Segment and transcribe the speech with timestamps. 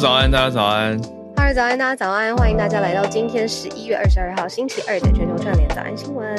[0.00, 0.96] 早安，大家早安。
[1.36, 2.36] 哈喽，早安，大家早安。
[2.36, 6.36] 欢迎大家来到今天十一月二十二号星期二的全球串联早安新闻。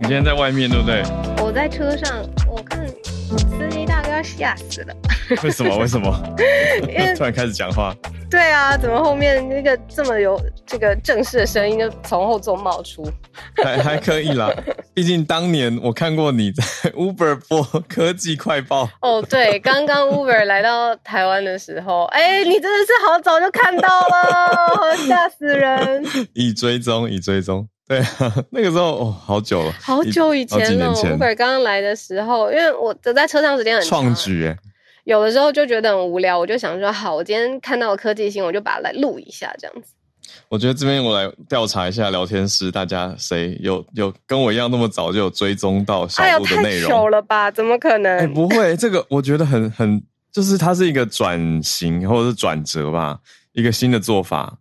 [0.00, 1.02] 你今天在外面对不对？
[1.40, 4.94] 我在车上，我看司机大哥要吓死了。
[5.44, 5.78] 为什么？
[5.78, 6.12] 为什么？
[6.88, 7.94] 因为 突然开始讲话。
[8.30, 13.02] 对啊，怎么后面那个这么有这个正式的声音就从后座冒出？
[13.64, 14.52] 还还可以啦，
[14.92, 16.62] 毕竟当年我看过你在
[16.92, 18.88] Uber 播科技快报。
[19.00, 26.04] 哦，对，刚刚 Uber 来到台湾的时候，哎，你真的是好早就看到了， 吓死人！
[26.34, 27.66] 已追踪，已追踪。
[27.88, 30.92] 对啊，那个时候哦，好久了，好久以前了。
[30.92, 34.56] Uber 刚刚来的时候，因为我走在车上时间很长，创举哎。
[35.08, 39.94] 有的时候就觉得很无聊，我就想说，好，我今天看到科技新闻，我就把它来录一下，这样子。
[40.50, 47.10] 我觉得这边我来调查一下聊天室，大家谁有有跟我一样那么早就有追踪到小鹿的内容？
[47.10, 47.50] 了吧？
[47.50, 48.18] 怎么可能？
[48.18, 53.18] 哎，不会，这个我觉得很很，就是它是一个转型或者是转折吧，
[53.52, 54.58] 一个新的做法。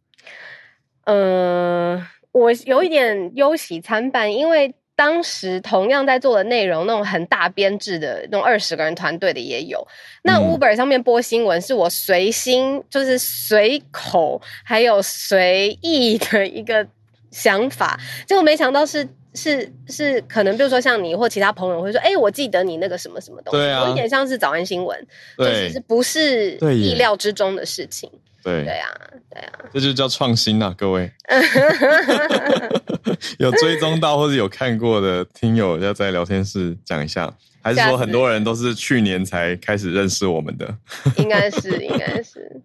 [1.03, 4.73] 嗯、呃，我有一点忧喜参半，因为。
[4.97, 9.87] 当时同样在做的内容，那种很大编制的那种二十个人团队的也有。
[10.23, 16.85] 那 Uber 上面播新闻是我随心，就是随口还有随意的一个
[17.29, 17.99] 想法。
[18.25, 28.09] 结果没想到是是是，可能比如说像你或其他朋友会说，哎、欸，我记得你那个什么什么东西，对啊，有一点像是早安新闻，就是不是意料之中的事情。
[28.43, 28.89] 对对啊，
[29.29, 31.11] 对啊，这就叫创新啊，各位。
[33.39, 40.75] 有追踪到或者有看过的听友，要在聊天室讲一下，还是说很多人都是去年才开始认识我们的？
[41.17, 42.61] 应该是，应该是。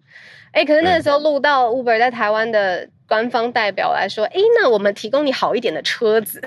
[0.51, 6.39] 哎、欸，可是那个时候录到 Uber 在台湾的官方代表来说，哎、欸，那我们提供你好一点的车子，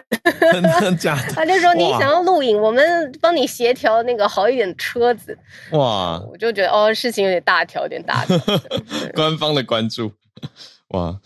[0.53, 1.33] 真的假的？
[1.35, 5.37] 他就说你想要录影，我们帮你协调那个好一点的车子。
[5.73, 8.39] 哇，我就觉得哦，事情有点大条，有点大条。
[9.13, 10.13] 官方的关注，
[10.91, 11.19] 哇，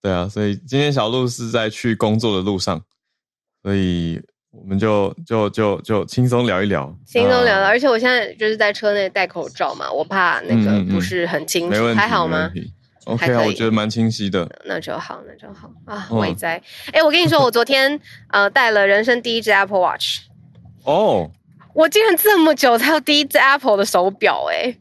[0.00, 2.82] 对啊，所以今天小鹿是在去工作的路上，
[3.62, 4.20] 所以。
[4.50, 7.64] 我们就就就就轻松聊一聊，轻松聊聊。
[7.64, 12.50] 而且我现在就是在车内戴口罩嘛，我怕那个不是很清楚，嗯嗯、还好吗
[13.04, 14.50] ？OK 啊，我觉得蛮清晰的。
[14.64, 16.08] 那就好，那就好啊。
[16.12, 16.60] 伟哉，
[16.92, 18.00] 哎，我跟你说，我昨天
[18.30, 20.22] 呃带了人生第一只 Apple Watch。
[20.84, 21.30] 哦，
[21.74, 24.74] 我竟然这么久才有第一只 Apple 的手表，哎，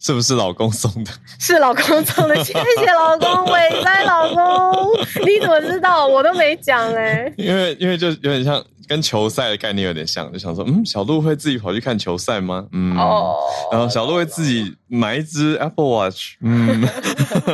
[0.00, 1.10] 是不是老公送的？
[1.38, 6.06] 是老公送的，谢谢老公，伟哉老公，你怎么知道？
[6.06, 7.32] 我都没讲哎。
[7.36, 8.64] 因为因为就有点像。
[8.88, 12.66] 跟球赛的概念有点像，就想说，嗯，小鹿会自己跑去看球赛吗？
[12.72, 13.36] 嗯，哦，
[13.70, 16.82] 然后小鹿会自己买一只 Apple Watch，嗯，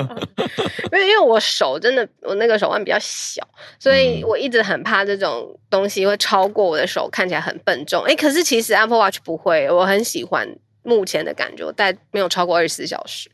[0.91, 3.47] 因为因为我手真的，我那个手腕比较小，
[3.79, 8.03] 所以我一直很怕这种东西会超过我的手，看起来很笨重。
[8.05, 10.49] 哎，可是其实 Apple Watch 不会，我很喜欢
[10.87, 13.29] 目前的感觉，我戴没有超过二十四小时。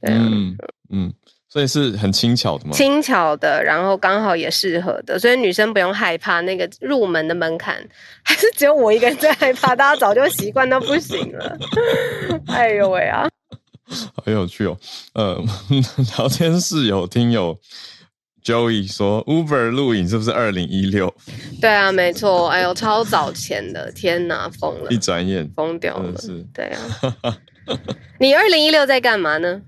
[0.00, 0.56] 对啊，嗯
[0.90, 1.12] 嗯。
[1.46, 2.72] 所以是很轻巧的吗？
[2.72, 7.76] 轻巧的，然后刚好也适合的，所以女生不用害怕那个入门的门槛，
[8.24, 11.56] 还是只有我一个人在害怕，大家早就习惯到不行了。
[12.48, 13.28] 哎呦喂啊，
[14.16, 14.76] 好有趣哦。
[15.12, 15.40] 呃，
[16.18, 17.56] 聊天室有听友
[18.44, 21.12] Joey 说，Uber 录影是不是二零一六？
[21.62, 22.48] 对啊，没错。
[22.50, 24.90] 哎呦，超早前的，天哪，疯了！
[24.90, 26.20] 一转眼疯掉了。
[26.20, 27.38] 是，对啊。
[28.20, 29.62] 你二零一六在干嘛呢？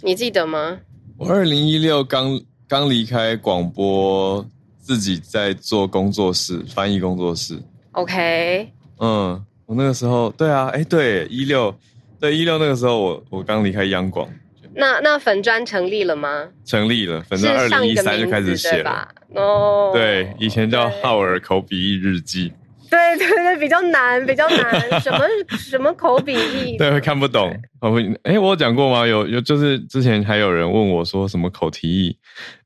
[0.00, 0.78] 你记得吗？
[1.18, 4.44] 我二零一六刚刚离开广播，
[4.80, 7.60] 自己在做工作室，翻译工作室。
[7.92, 8.72] OK。
[8.98, 11.74] 嗯，我那个时候，对啊，哎，对，一六，
[12.18, 14.26] 对一六那个时候我，我我刚离开央广。
[14.74, 16.48] 那那粉砖成立了吗？
[16.64, 19.08] 成立了，粉砖二零一三就开始写了。
[19.34, 19.86] 哦。
[19.86, 22.52] Oh, 对，以前叫浩尔口笔译日记。
[22.90, 25.20] 对对对，比较难，比较难，什么
[25.56, 27.50] 什么口笔译，对，会看不懂。
[27.80, 29.06] 我会，哎，我有讲过吗？
[29.06, 32.18] 有有，就是之前还有人问我说什么口蹄译，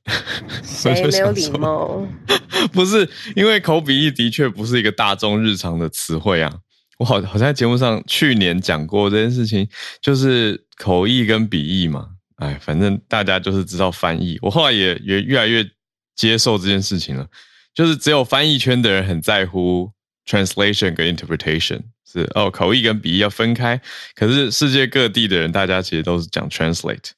[0.65, 2.05] 谁没有礼貌？
[2.75, 6.53] 不是，因为口笔译的确不是一个大众日常的词汇啊。
[6.99, 9.69] 我好好像在节目上去年讲过这件事情，
[10.01, 12.09] 就是口译跟笔译嘛。
[12.37, 14.39] 哎，反正大家就是知道翻译。
[14.43, 15.69] 我后来也也越来越
[16.15, 17.27] 接受这件事情了，
[17.75, 19.91] 就是只有翻译圈的人很在乎。
[20.29, 23.81] Translation 跟 interpretation 是哦，口译跟笔译要分开。
[24.17, 27.13] 可是世界各地的人，大家其实都是讲 translate。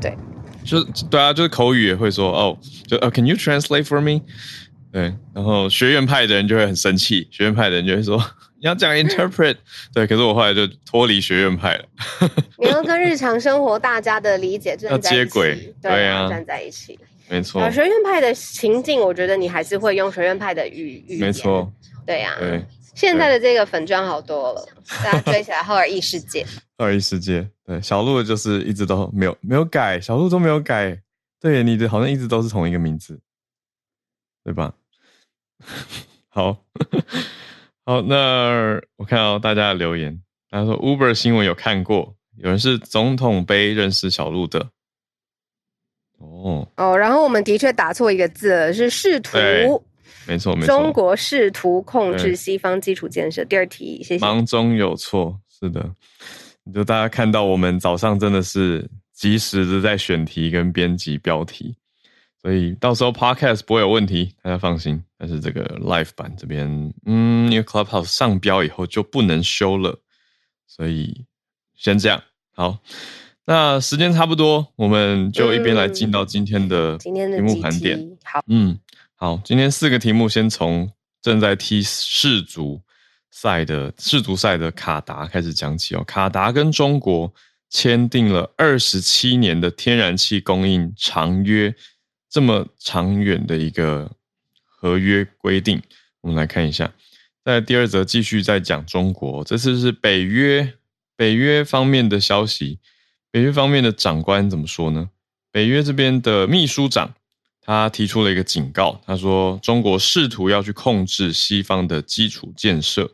[0.00, 0.16] 对，
[0.64, 0.80] 就
[1.10, 2.56] 对啊，就是口语也会说哦，
[2.86, 4.22] 就哦，Can you translate for me？
[4.92, 8.16] 对，然后学院派的人就会很生气，学院派的人就会说
[8.62, 9.56] 你要讲 interpret。
[9.92, 11.84] 对，可是我后来就脱离学院派了。
[12.56, 16.96] 你要跟日常生活大家的理解 要接轨，对啊，站在一起，
[17.28, 17.68] 没错。
[17.72, 21.72] 学院派的情境，我觉得你还是会用学院派的语语没错。
[22.06, 22.64] 对呀、啊，对
[22.94, 24.64] 现在的这个粉专好多了，
[25.02, 26.46] 大家追起来后尔异世界。
[26.78, 30.96] 赫尔异世界，对，小鹿就是一直都没有没有改，小鹿都没有改。
[31.40, 33.18] 对，你的好像一直都是同一个名字，
[34.44, 34.72] 对吧？
[36.28, 36.64] 好
[37.84, 44.68] 好，那我看到大家的留言，大家说 Uber 新闻有看过，有人是总统杯认识小鹿的。
[46.18, 49.36] 哦哦，然后我们的确打错一个字，是试图，
[50.28, 53.44] 没错没错，中国试图控制西方基础建设。
[53.46, 54.24] 第二题，谢谢。
[54.24, 55.90] 忙中有错，是的，
[56.72, 61.74] 就大家看到我们早上真的是及时的在选题跟编辑标题，
[62.42, 65.02] 所以到时候 Podcast 不会有问题，大家放心。
[65.16, 70.00] 但是这个 Live 版这边，嗯，因为 Clubhouse 上标以后就不能修了，
[70.66, 71.24] 所以
[71.76, 72.22] 先这样，
[72.54, 72.78] 好。
[73.44, 77.10] 那时间差不多，我们就一边来进到今天的题
[77.40, 77.98] 目盘点。
[77.98, 78.78] 嗯、好，嗯，
[79.16, 80.88] 好，今天四个题目，先从
[81.20, 82.80] 正在踢世足
[83.32, 86.04] 赛的世足赛的卡达开始讲起哦。
[86.04, 87.34] 卡达跟中国
[87.68, 91.74] 签订了二十七年的天然气供应长约，
[92.32, 94.10] 这么长远的一个
[94.64, 95.82] 合约规定，
[96.22, 96.90] 我们来看一下。
[97.44, 100.72] 在第二则继续在讲中国，这次是北约
[101.14, 102.78] 北约方面的消息。
[103.30, 105.10] 北约方面的长官怎么说呢？
[105.50, 107.14] 北约这边的秘书长
[107.60, 113.10] 他提出了一个警告，他说中国试图要去控制西方的基础建设，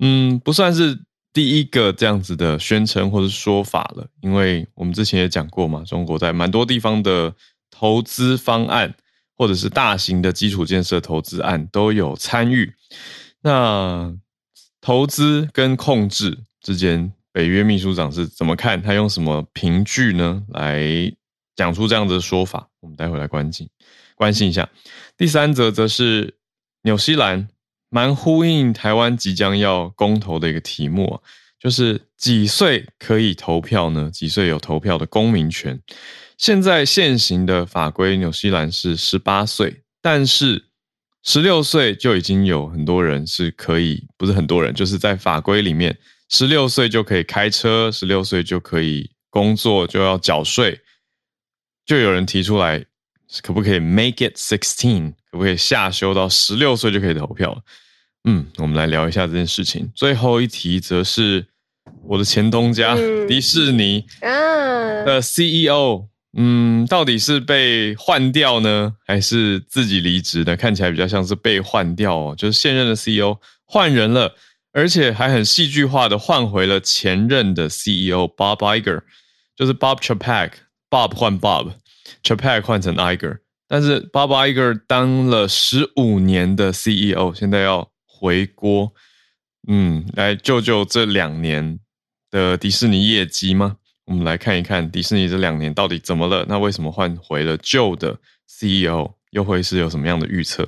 [0.00, 0.98] 嗯，不算是
[1.32, 7.32] 第一个这样子的宣称或者说法了，因为我们之前也讲过嘛，中国在蛮多地方的
[7.78, 8.92] 投资方案
[9.36, 12.74] 或者是大型的基础建设投资案都有参与，
[13.40, 14.12] 那
[14.80, 17.12] 投资跟控制之间。
[17.30, 18.82] 北约秘书长是怎么看？
[18.82, 20.42] 他用什么凭据呢？
[20.48, 20.82] 来
[21.54, 22.68] 讲出这样子的说法？
[22.80, 23.68] 我们待会来关心
[24.16, 24.68] 关心一下。
[25.16, 26.34] 第三则则是
[26.82, 27.48] 纽西兰，
[27.90, 31.20] 蛮呼应台湾即将要公投的一个题目啊，
[31.60, 34.10] 就是几岁可以投票呢？
[34.10, 35.80] 几岁有投票的公民权？
[36.38, 40.66] 现在现行的法规，纽西兰是十八岁，但是
[41.24, 45.98] 十六岁就已经有很多人是可以，不是很多人，就是在法规里面。
[46.30, 50.80] 十六岁就可以开车，十六岁就可以工作，就要缴税。
[51.84, 52.84] 就有人提出来，
[53.42, 55.14] 可不可以 make it sixteen？
[55.30, 57.64] 可不可以下修到十六岁就可以投票？
[58.24, 59.90] 嗯，我们来聊一下这件事情。
[59.94, 61.46] 最后一题则是
[62.04, 70.56] 我的前东家、嗯、迪士尼的 CEO，嗯，到底是被换掉呢，还是自己离职的？
[70.56, 74.34] 看起来比较像是被换掉哦，就是现任的 CEO 换人了。
[74.70, 79.00] 而且还很戏剧化的换回了前任的 CEO Bob Iger，
[79.56, 88.92] 就是 Bob Chapek，Bob 换 Bob，Chapek 换成 Iger，但是 Bob Iger 当了十五年的 CEO，现在要回锅，
[89.66, 91.80] 嗯，来救救这两年
[92.30, 93.78] 的迪士尼业绩吗？
[94.08, 96.44] 我们来看一看迪士尼这两年到底怎么了？
[96.48, 99.10] 那为什么换回了旧的 CEO？
[99.32, 100.66] 又会是有什么样的预测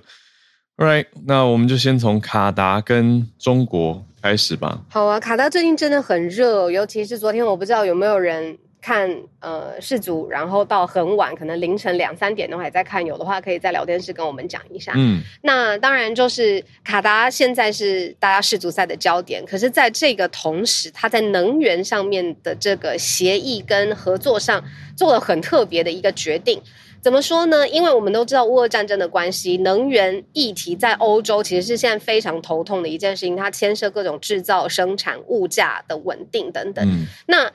[0.77, 4.85] ？Right，那我们就先从卡达跟中国开始吧。
[4.91, 9.11] 好啊，卡达最近真的很热，尤其是昨天，我不知道有没有人看
[9.41, 13.05] 呃世足，然后到很晚，可能凌晨两三点都还在看。
[13.05, 14.93] 有的话，可以在聊天室跟我们讲一下。
[14.97, 24.65] 嗯，那当然就是卡达现在是大家世足赛的焦点，可是在这个同时，它在能源上面的这个协议跟合作上
[24.97, 26.61] 做了很特别的一个决定。
[27.03, 27.67] 怎么说呢？
[27.67, 36.87] 因为我们都知道乌俄战争的关系，能源议题在欧洲其实是现在非常头痛的一件事情，它牵涉各种制造、生产、物价的稳定等等。
[36.87, 37.51] 嗯、那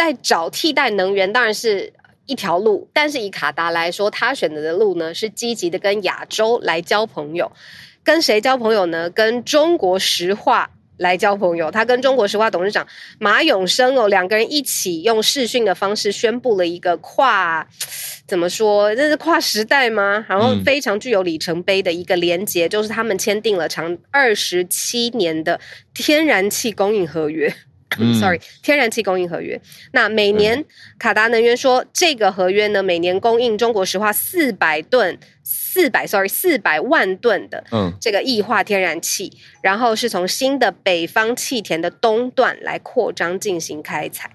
[0.00, 1.92] 在找替代能源当然是
[2.24, 7.52] 一条路，但是以卡达来说，他选择的路呢是积极的跟亚洲来交朋友，
[8.02, 9.10] 跟谁交朋友呢？
[9.10, 10.70] 跟中国石化。
[11.00, 12.86] 来交朋友，他跟中国石化董事长
[13.18, 17.66] 马永生哦，两个人一起用视讯的方式宣布了一个跨，
[18.26, 18.94] 怎么说？
[18.94, 20.26] 这是跨时代吗？
[20.28, 25.58] 然后非常具有里程碑的一个连结，嗯、就是他们签订了长二十七年的
[25.94, 27.50] 天然气供应合约。
[27.98, 29.60] 嗯、 Sorry，天然气供应合约。
[29.92, 30.64] 那每年
[30.98, 35.18] 卡达能源说，这个合约呢，每年供应中国石化四百吨。
[35.72, 44.30] 四百，sorry，四百万吨的嗯这个液化天然气，嗯、然后是从新的北方气田的东段来扩张进行开采。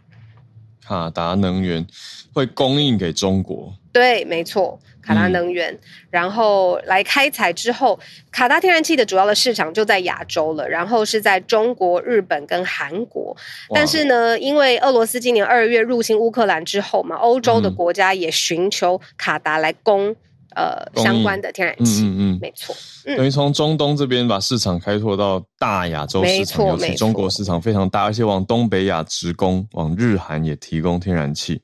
[0.82, 1.86] 卡达能源
[2.32, 3.74] 会供应给中国？
[3.92, 8.00] 对，没错，卡达能源，嗯、然后来开采之后，
[8.32, 13.36] 卡达天然气的主要的市场就在亚洲了，然后是在中国、日本跟韩国。
[13.74, 20.16] 但是呢，因为俄罗斯今年二月入侵乌克兰之后嘛，欧洲的国家也寻求卡达来供。
[20.56, 22.04] 呃相关的天然气。
[22.04, 22.74] 嗯嗯，嗯没错。
[23.04, 31.62] 嗯、等于从中东这边把市场开拓到大亚洲市场，尤其中国市场非常大，而且往东北亚直供，往日韩也提供天然气。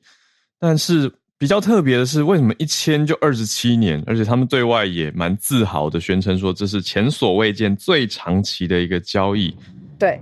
[0.60, 1.10] 但是
[1.42, 4.00] 比较特别的是，为什么一签就二十七年？
[4.06, 9.52] 而且他们对外也蛮自豪的宣称说，这是前所未见最长期的一个交易。
[9.98, 10.20] 对。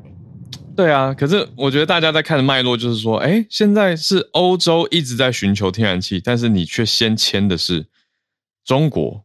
[0.75, 7.85] 对啊，可是我觉得大家在看的脉络就是说，哎，现在是欧洲一直在寻求天然气，但是你却先签的是
[8.65, 9.23] 中国，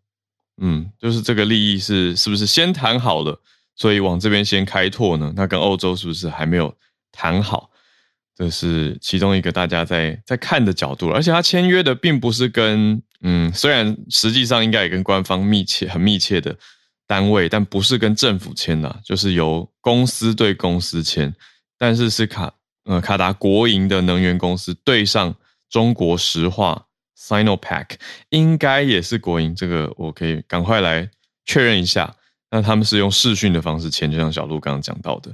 [0.62, 3.40] 嗯，就是这个利益是是不是先谈好了，
[3.74, 5.32] 所以往这边先开拓呢？
[5.34, 6.76] 那跟欧洲是不是还没有
[7.14, 7.70] 谈好？
[8.36, 16.56] 这是其中一个大家在在看的角度，而且他签约的并不是跟，嗯，虽然实际上应该也跟官方密切很密切的。
[17.08, 21.32] 单位，但不是跟政府签的，就是由公司对公司签，
[21.78, 22.52] 但是是卡
[22.86, 25.36] 呃卡达国营的能源公司对上
[25.70, 27.86] 中国石化 Sinopec，
[28.30, 31.08] 应该也是国营，这个我可以赶快来
[31.46, 32.12] 确认一下。
[32.50, 35.32] 那他们是用视讯的方式签，就像小鹿刚刚讲到的。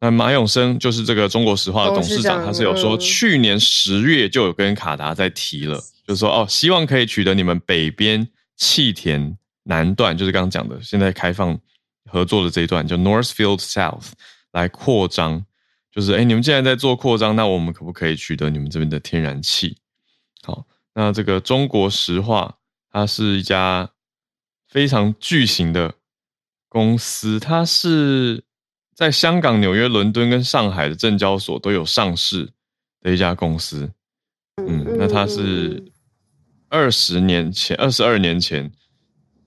[0.00, 9.36] 那马永生就是这个中国石化的董事长，他是有说去年十月就有跟卡达在提了，就是说哦，希望可以取得你们北边气田。
[9.68, 11.58] 南段就是刚刚讲的，现在开放
[12.08, 14.12] 合作的这一段，叫 Northfield South
[14.52, 15.44] 来扩张，
[15.90, 19.76] 就是哎，你们既然在做扩张，那我们可不可以取得你们这边的天然气？
[20.44, 22.58] 好，那这个中国石化，
[22.92, 23.90] 它是一家
[24.68, 25.94] 非常巨型的
[26.68, 28.44] 公司，它是
[28.96, 32.50] 在香港、纽约、伦敦跟上海的证交所都有上市
[33.02, 33.92] 的一家公司。
[34.66, 35.92] 嗯，那它是
[36.70, 38.72] 二十年前，二十二年前。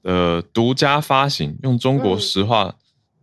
[0.03, 2.73] 呃，独家发行，用中国石化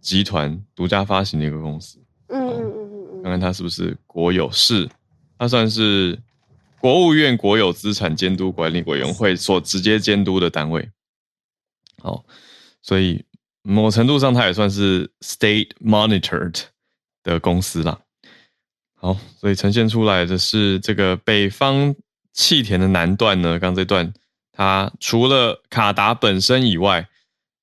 [0.01, 1.99] 集团独家发行的一个公司。
[2.29, 4.51] 嗯嗯嗯嗯，看看它是不是国有？
[4.51, 4.87] 是，
[5.39, 6.19] 它算是
[6.79, 10.91] 国务院国有资产监督管理委员会所直接监督的单位。
[12.03, 12.25] 好，
[12.83, 13.25] 所以
[13.69, 16.63] 某程度上，它也算是 state monitored
[17.23, 17.99] 的公司啦。
[18.95, 21.95] 好，所以呈现出来的是这个北方
[22.33, 24.13] 气田的南段呢，刚这段。
[24.53, 27.07] 它除了卡达本身以外，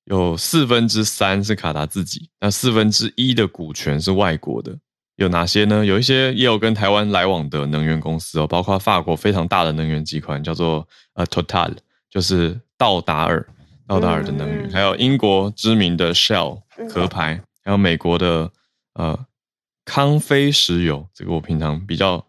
[0.04, 4.78] 有四分之三是卡达自己，那四分之一的股权是外国的。
[5.16, 5.84] 有哪些呢？
[5.84, 11.74] 有一些也有跟台湾来往的能源公司哦，包括法国非常大的能源集团叫做呃 Total，
[12.10, 13.44] 就是道达尔，
[13.86, 18.50] 道达尔的能源，还有英国知名的 Shell 壳牌，还有美国的
[18.94, 19.26] 呃
[19.84, 22.26] 康菲石油，这个我平常比较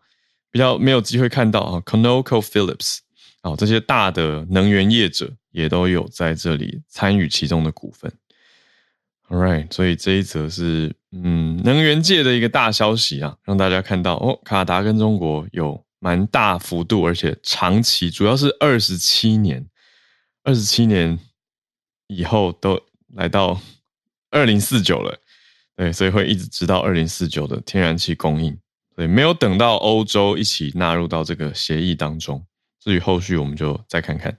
[0.51, 2.99] 比较没有机会看到啊，ConocoPhillips。
[3.43, 8.11] 哦，这些大的能源业者也都有在这里参与其中的股份。
[9.29, 19.67] All right，所以这一则是嗯能源界的一个大消息啊，让大家看到哦，卡达跟中国有蛮大幅度，而且长期，主要是二十七年，
[20.43, 21.19] 二十七年
[22.07, 22.81] 以后都
[23.13, 23.59] 来到
[24.31, 25.17] 二零四九了，
[25.75, 28.57] 对，所以会一直直到二零四九的天然气供应，
[28.95, 32.45] 所以没有等到欧洲一起纳入到这个协议当中。
[32.79, 34.37] 至于后续，我们就再看看。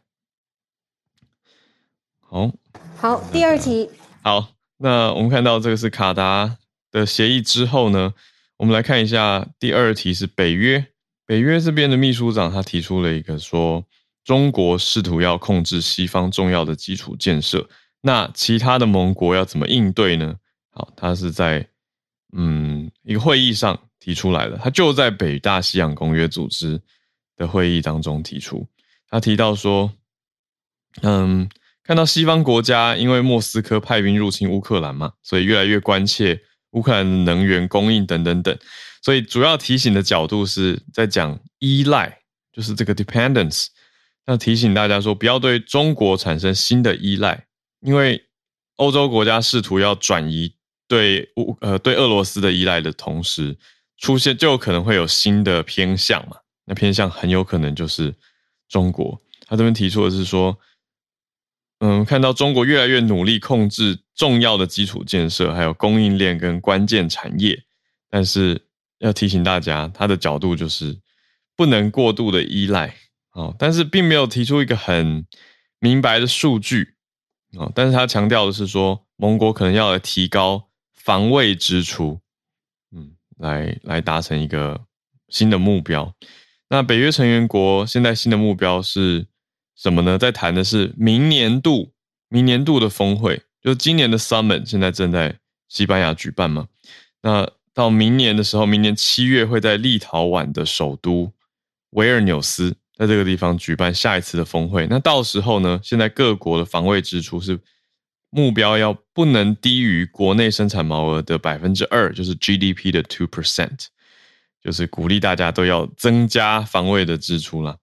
[2.20, 2.52] 好，
[2.96, 3.88] 好，第二题。
[4.22, 6.58] 好，那我们看到这个是卡达
[6.90, 8.14] 的协议之后呢，
[8.58, 10.86] 我们来看一下第二题是北约。
[11.24, 13.84] 北约这边的秘书长他提出了一个说，
[14.26, 17.66] 中国试图要控制西方重要的基础建设，
[18.02, 20.36] 那其他的盟国要怎么应对呢？
[20.68, 21.66] 好，他是在
[22.36, 26.78] 嗯一个会议上提出来的，他就在北大西洋公约组织。
[27.38, 28.66] 的会议当中提出，
[29.10, 29.92] 他提到说，
[31.02, 31.46] 嗯，
[31.84, 36.40] 看到西方国家因为莫斯科派兵入侵乌克兰嘛，所以越来越关切
[36.70, 38.58] 乌克兰的能源供应等等等，
[39.02, 42.20] 所以主要提醒的角度是在讲依赖，
[42.54, 43.66] 就是这个 dependence，
[44.26, 47.46] 那提醒大家说不要对中国产生新的依赖，
[47.80, 48.26] 因为
[48.76, 50.52] 欧洲国家试图要转移
[50.88, 53.56] 对乌呃对俄罗斯的依赖的同时，
[53.96, 56.36] 出现就有可能会有新的偏向嘛。
[56.64, 58.12] 那偏向很有可能就是
[58.68, 59.20] 中国。
[59.46, 60.58] 他这边提出的是说，
[61.78, 67.62] 嗯，看到中国越来越努力控制重要的基础建设，还有供应链跟关键产业，
[68.10, 68.60] 但是
[68.98, 70.98] 要提醒大家，他的角度就是
[71.54, 72.92] 不能过度的依赖
[73.36, 73.54] 哦。
[73.58, 75.26] 但是并没有提出一个很
[75.78, 76.94] 明白的数据
[77.52, 77.70] 哦。
[77.74, 82.20] 但是他强调的是说，盟国可能要来提高防卫支出，
[82.90, 84.86] 嗯，来来达成一个
[85.28, 86.14] 新的目标。
[86.68, 89.26] 那北约成员国现在新的目标是
[89.76, 90.18] 什么呢？
[90.18, 91.92] 在谈的是明年度，
[92.28, 95.38] 明年度的峰会，就今年的 Summit，现在正在
[95.68, 96.66] 西班牙举办嘛。
[97.22, 101.32] 那到明年的时候，明年七月会在立陶宛的首都
[101.90, 104.86] 维尔纽斯在这个地方举办下一次的峰会。
[104.88, 107.60] 那到时候呢，现在各国的防卫支出是
[108.30, 113.86] 目标要不能低于国内生产毛额的百分之二，就是 GDP 的 two percent，
[114.62, 117.76] 就是鼓励大家都要增加防卫的支出啦。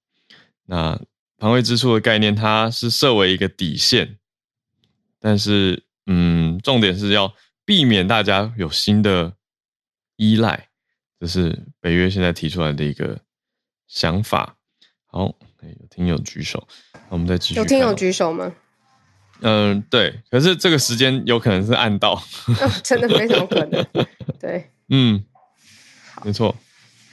[0.65, 0.99] 那
[1.37, 4.17] 防卫支出的概念，它是设为一个底线，
[5.19, 7.31] 但是嗯，重点是要
[7.65, 9.33] 避免大家有新的
[10.15, 10.69] 依赖，
[11.19, 13.19] 这是北约现在提出来的一个
[13.87, 14.57] 想法。
[15.13, 16.67] 好，有听友举手，
[17.09, 17.59] 我们再继续。
[17.59, 18.51] 有听友举手吗？
[19.41, 20.11] 嗯，对。
[20.31, 22.13] 可是这个时间有可能是暗道，
[22.59, 23.85] 哦，真的非常可能。
[24.41, 25.23] 对，嗯，
[26.25, 26.55] 没错。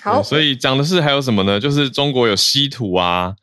[0.00, 1.60] 好，所以讲的是还有什么呢？
[1.60, 3.36] 就是中国有稀土啊，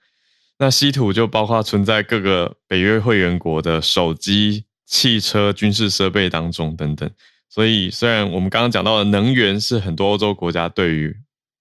[0.57, 7.07] 那稀土就包括存在各个北约会员国的手机、汽车、军事设备当中等等。
[7.47, 11.15] 所以虽然我们刚刚讲到的能源是很多欧洲国家对于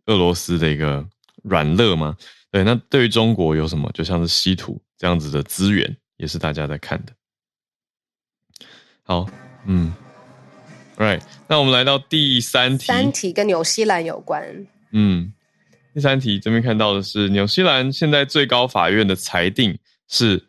[0.06, 1.06] 俄罗斯的一个
[1.42, 2.16] 软肋嘛。
[2.50, 3.90] 对，那对于中国有什么？
[3.92, 7.12] 就像是稀土这样子的资源，也是大家在看的。
[9.02, 9.28] 好，
[9.66, 9.92] 嗯
[10.96, 12.86] ，right，那我们来到第三题。
[12.86, 14.66] 三题跟纽西兰有关。
[14.92, 15.32] 嗯，
[15.92, 20.46] 第三题这边看到的是纽西兰现在最高法院的裁定是，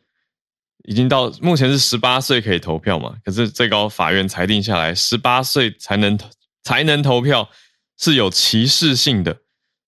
[0.86, 3.18] 已经到目前是十八岁可以投票嘛？
[3.26, 6.18] 可是最高法院裁定下来，十八岁才能
[6.64, 7.50] 才能投票
[7.98, 9.42] 是有歧视性的。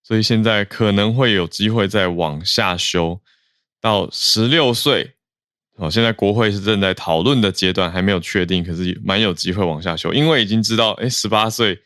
[0.10, 3.22] 所以现在可能会有机会再往下修
[3.80, 5.14] 到十六岁，
[5.76, 11.80] 哦，现在国会是正在讨论的阶段，还没有确定，可是蛮有机会往下修，因为已经知道，诶，十八岁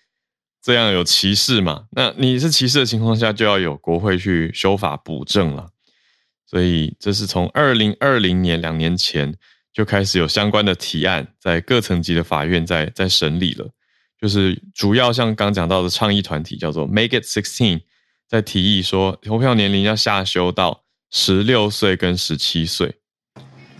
[0.62, 1.84] 这样有歧视嘛？
[1.92, 5.68] 那你是歧视的情况下，就要有国会去修法补正了。
[6.46, 9.36] 所以这是从二零二零年两年前
[9.74, 13.70] 就开始有相关的提案，在各层级的法院在在审理了，
[14.18, 17.82] 就是主要像刚讲到的倡议团体叫做 Make It Sixteen。
[18.34, 22.96] 在提议说，投票年龄要下修到十六岁跟十七岁。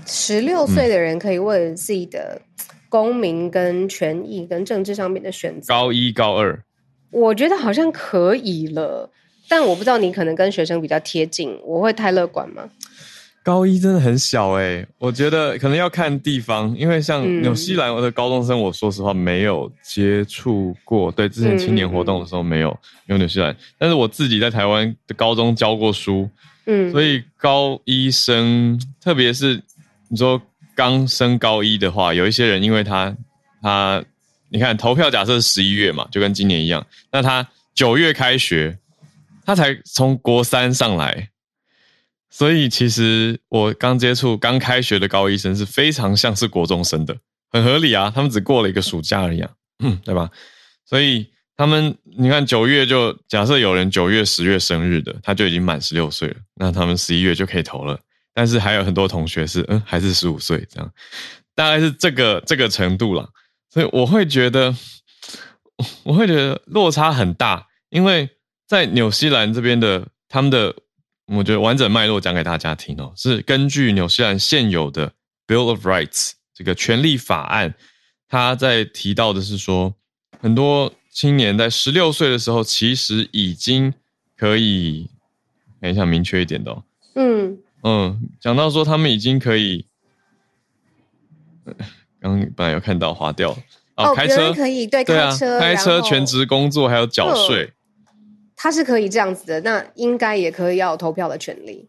[0.06, 2.40] 十六岁的人可以为了自己的
[2.88, 5.74] 公民跟权益跟政治上面的选择。
[5.74, 6.64] 高一、高二，
[7.10, 9.10] 我觉得好像可以了，
[9.50, 12.70] 但我不知道你可能跟学生比较贴近，我会太乐观吗？
[13.44, 21.12] 高一真的很小诶、欸、我觉得可能要看地方，因为像纽西兰我的高中生，我说实话没有接触过。
[21.12, 22.76] 对，之前青年活动的时候没有
[23.08, 26.30] 用纽西兰，但是我自己在台湾的高中教过书，
[26.68, 29.62] 嗯，所以高一生，特别是
[30.08, 30.42] 你说
[30.74, 33.14] 刚升高一的话，有一些人因为他
[33.62, 34.02] 他，
[34.48, 38.78] 你看投票假设是十一月嘛，就跟今年一样，那他九月开学，
[39.46, 41.28] 他才从国三上来。
[42.36, 47.16] 所以其实我刚接触刚开学的高一生是非常像是国中生的，
[47.52, 48.12] 很合理啊。
[48.14, 49.52] 他们只过了一个暑假而已啊，
[50.04, 50.32] 对吧？
[50.84, 58.00] 所以他们你看九月就假设有人九月十月生日的，他就已经满十六岁了，那他们十一月就可以投了。
[58.34, 60.92] 但是还有很多同学是嗯还是十五岁这样，
[61.54, 63.30] 大概是这个这个程度啦。
[63.70, 64.76] 所以我会觉得
[66.02, 68.28] 我会觉得落差很大，因为
[68.68, 70.74] 在纽西兰这边的他们的。
[71.28, 75.14] 我觉得完整脉络讲给大家听哦，是根据纽西兰现有的
[75.48, 77.74] Bill of Rights 这个权利法案，
[78.28, 79.96] 他在提到的是说，
[80.42, 83.94] 很多青年在十六岁的时候，其实已经
[84.36, 85.10] 可以，
[85.80, 86.84] 看一下明确一点的哦，
[87.16, 89.86] 嗯嗯，讲到说他们已经可以，
[92.20, 93.58] 刚本来有看到划掉
[93.96, 97.72] 哦，开车可以对，对啊，开车开车全职工作还有缴税。
[98.64, 101.86] 他是可以这样子的，那应该也可以要有投票的权利。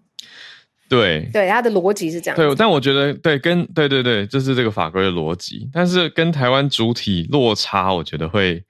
[0.88, 2.36] 对对，他的逻辑是这样。
[2.36, 5.70] 对，但我觉得对，跟对对对，这是这个法规的逻辑。
[5.72, 8.60] 但是跟台湾主体落差，我觉得会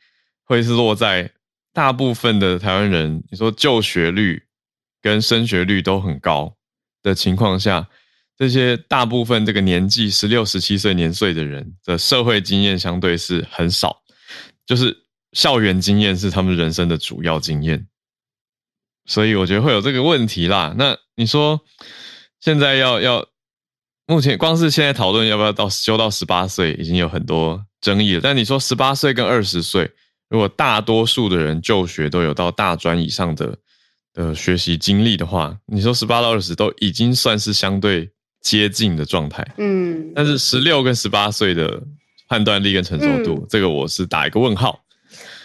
[0.45, 1.31] 会是落在
[1.73, 4.43] 大部分的台湾人，你说就学率
[5.01, 6.55] 跟升学率都很高
[7.03, 7.88] 的情况下，
[8.37, 14.03] 这些大部分这个年纪十六、十七岁年岁的人的社会经验相对是很少，
[14.67, 14.95] 就是。
[15.35, 17.85] 校园经验是他们人生的主要经验，
[19.07, 20.75] 所以我觉得会有这个问题啦。
[20.77, 21.61] 那你说
[22.40, 23.27] 现在要要，
[24.07, 28.21] 目前光是现在讨论要不要到修到十八岁，已经有很多争议了。
[28.23, 29.90] 但你说十八岁跟二十岁，
[30.29, 33.57] 如果大多数的人就学都有到大专以上的
[34.12, 39.47] 的学习经历的话，你说十八到二十都已经算是相对接近的状态。
[39.59, 41.83] 嗯，但是十六跟十八岁的
[42.29, 44.84] 判断力跟成熟度，嗯，这个我是打一个问号。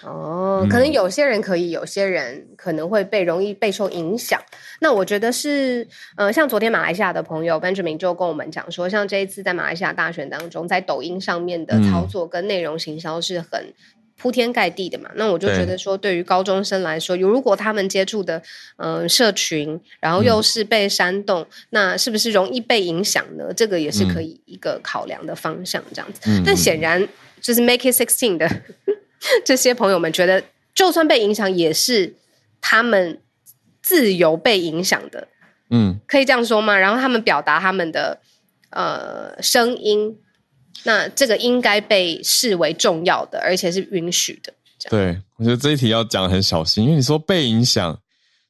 [0.03, 4.41] 哦，可能有些人可以，有些人可能会被容易备受影响。
[4.81, 13.73] 那我觉得是，呃，像昨天马来西亚的朋友 Benjamin 就跟我们讲说，像这一次在马来西亚大选当中，在抖音上面的操作跟内容行销是很
[14.15, 15.09] 铺天盖地的嘛。
[15.15, 18.41] 那我就觉得说，对于高中生来说，如果他们接触的
[18.77, 23.53] 嗯、呃、社群，然后又是被煽动，嗯、那是不是容易被影响呢？
[23.53, 26.21] 这个也是可以一个考量的方向，这样子。
[26.25, 27.05] 嗯、但显然，
[27.41, 28.49] 就是 Make It Sixteen 的
[29.45, 32.15] 这些朋友们觉得，就算被影响，也是
[32.61, 33.21] 他们
[33.81, 35.27] 自由被影响的。
[35.69, 36.75] 嗯，可以这样说吗？
[36.75, 38.19] 然后他们表达他们的
[38.71, 40.17] 呃声音，
[40.83, 44.53] 那这个应该被视为重要的，而且是允许的。
[44.89, 47.99] 对，我觉得这一题要讲得很小心，因为你说被影响，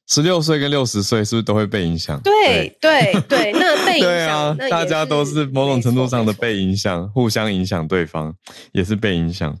[0.06, 2.20] 十六岁跟六十岁是不是都会被影响？
[2.22, 8.32] 对对对，对， 那被影响，对啊，大家都是某种程度上的被影响，互相影响对方，
[8.72, 9.58] 也是被影响。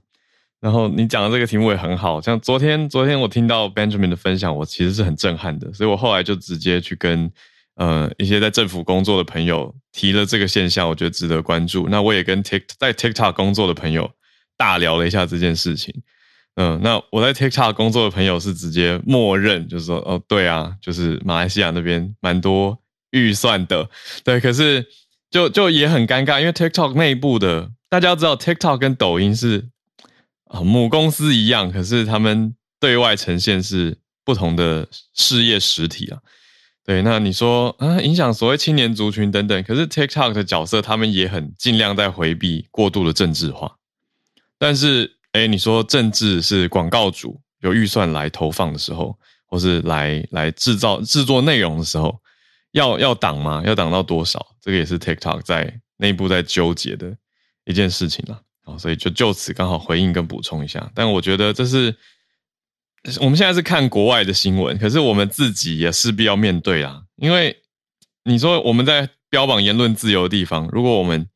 [0.60, 7.30] 然后你讲的这个题目也很好，像昨天昨天我听到 Benjamin 的分享，我其实是很震撼的，所以我后来就直接去跟。
[7.76, 11.88] 呃，一些在政府工作的朋友提了这个现象，我觉得值得关注。
[11.88, 14.10] 那我也跟 Tik 在 TikTok 工作的朋友
[14.58, 16.02] 大聊了一下这件事情。
[16.56, 22.76] 嗯、那我在 TikTok 工作的朋友是直接默认，就是说，哦，对啊，就是马来西亚那边蛮多
[23.12, 23.88] 预算的，
[24.24, 24.38] 对。
[24.40, 24.84] 可是
[25.30, 29.70] 就就也很尴尬，因为 TikTok 内部的大家知道，TikTok 跟抖音是
[30.50, 36.18] 啊母公司一样，可是他们对外呈现是不同的事业实体啊。
[36.84, 43.76] 对，那你说啊，影响所谓青年族群等等，可是 TikTok 的角色，他们也很尽量在回避过度的政治化。
[44.58, 52.18] 但是，哎，你说政治是广告主有预算来投放的时候，或是来来制造制作内容的时候，
[52.72, 53.62] 要要挡吗？
[53.64, 54.44] 要挡到多少？
[54.60, 57.14] 这个也是 TikTok 在内部在纠结的
[57.66, 58.40] 一件事情了。
[58.70, 60.90] 哦，所以就就此刚好回应跟补充一下。
[60.94, 61.94] 但我觉得这是。
[63.18, 67.00] 我们现在是看国外的新闻，可是我们自己也势必要面对啊。
[67.16, 67.62] 因为
[68.24, 71.26] 你说我们在标榜言论自由的地方，如果我们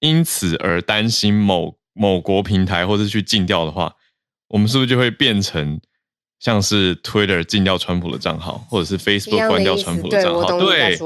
[0.00, 3.94] 因此而担心某某国平台或是去禁掉的话，
[4.48, 5.80] 我们是不是就会变成
[6.42, 10.58] 像是 Twitter 禁掉川普的账号，或者是 Facebook 关掉川普的账号？
[10.58, 10.98] 对，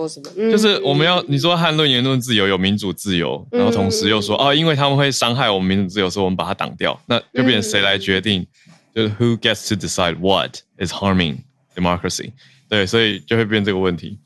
[0.50, 8.46] 就是我们要你说汉论言论自由有民主自由，然后同时又说哦，因为他们会伤害我们民主自由，所以我们把它挡掉，那就变成谁来决定？
[8.94, 11.40] 就是 Who gets to decide what is harming
[11.74, 12.32] democracy？
[12.70, 14.18] 对，所以就会变这个问题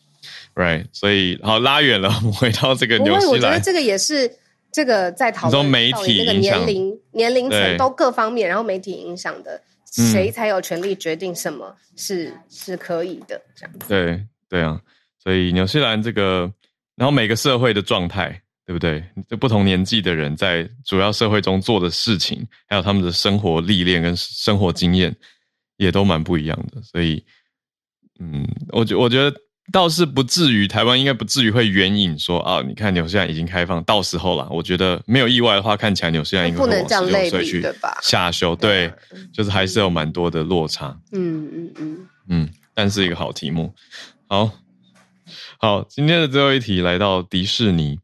[0.54, 0.86] ，right？
[0.92, 3.28] 所以好拉远了，我们回到这个纽西兰。
[3.30, 4.32] 我觉得这个也是
[4.70, 13.88] 这个在讨论说媒体那个年龄年龄层都各方面，然后媒体影响的，谁才有权利决定什么是、嗯、是可以的这样子。
[13.88, 14.80] 对对啊，
[15.18, 16.52] 所以纽西兰这个，
[16.96, 18.40] 然后每个社会的状态。
[18.66, 19.02] 对不对？
[19.28, 25.12] 就不同年纪的人在主要社会中做的事情，还有他们的生活历练跟生活经验，
[25.76, 26.80] 也都蛮不一样的。
[26.80, 27.20] 所以，
[28.20, 29.36] 嗯，我觉我觉得
[29.72, 34.48] 倒是不至于台湾应该不至于会援引说啊，你看纽西兰已经开放，到时候了。
[34.50, 37.64] 我觉得没有意外的话，看起来纽西兰应该会往十六岁去
[38.02, 38.56] 下修。
[38.56, 40.98] 对，对，就是还是有蛮多的落差。
[41.12, 43.72] 嗯嗯嗯嗯，但是一个好题目。
[44.28, 44.50] 好，
[45.58, 47.98] 好，今天的最后一题来到迪士尼。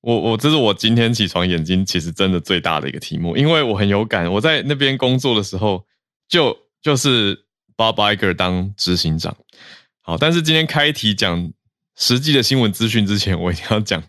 [0.00, 4.30] 我我这是我今天起床眼睛其实真的最大的一个题目，因为我很有感。
[4.30, 5.82] 我在那边工作的时候，
[6.28, 7.34] 就就是
[7.74, 9.34] Bob Iger 当执行长。
[10.06, 11.50] 好，但是今天开题讲
[11.96, 14.02] 实际的新闻资讯之前，我一定要讲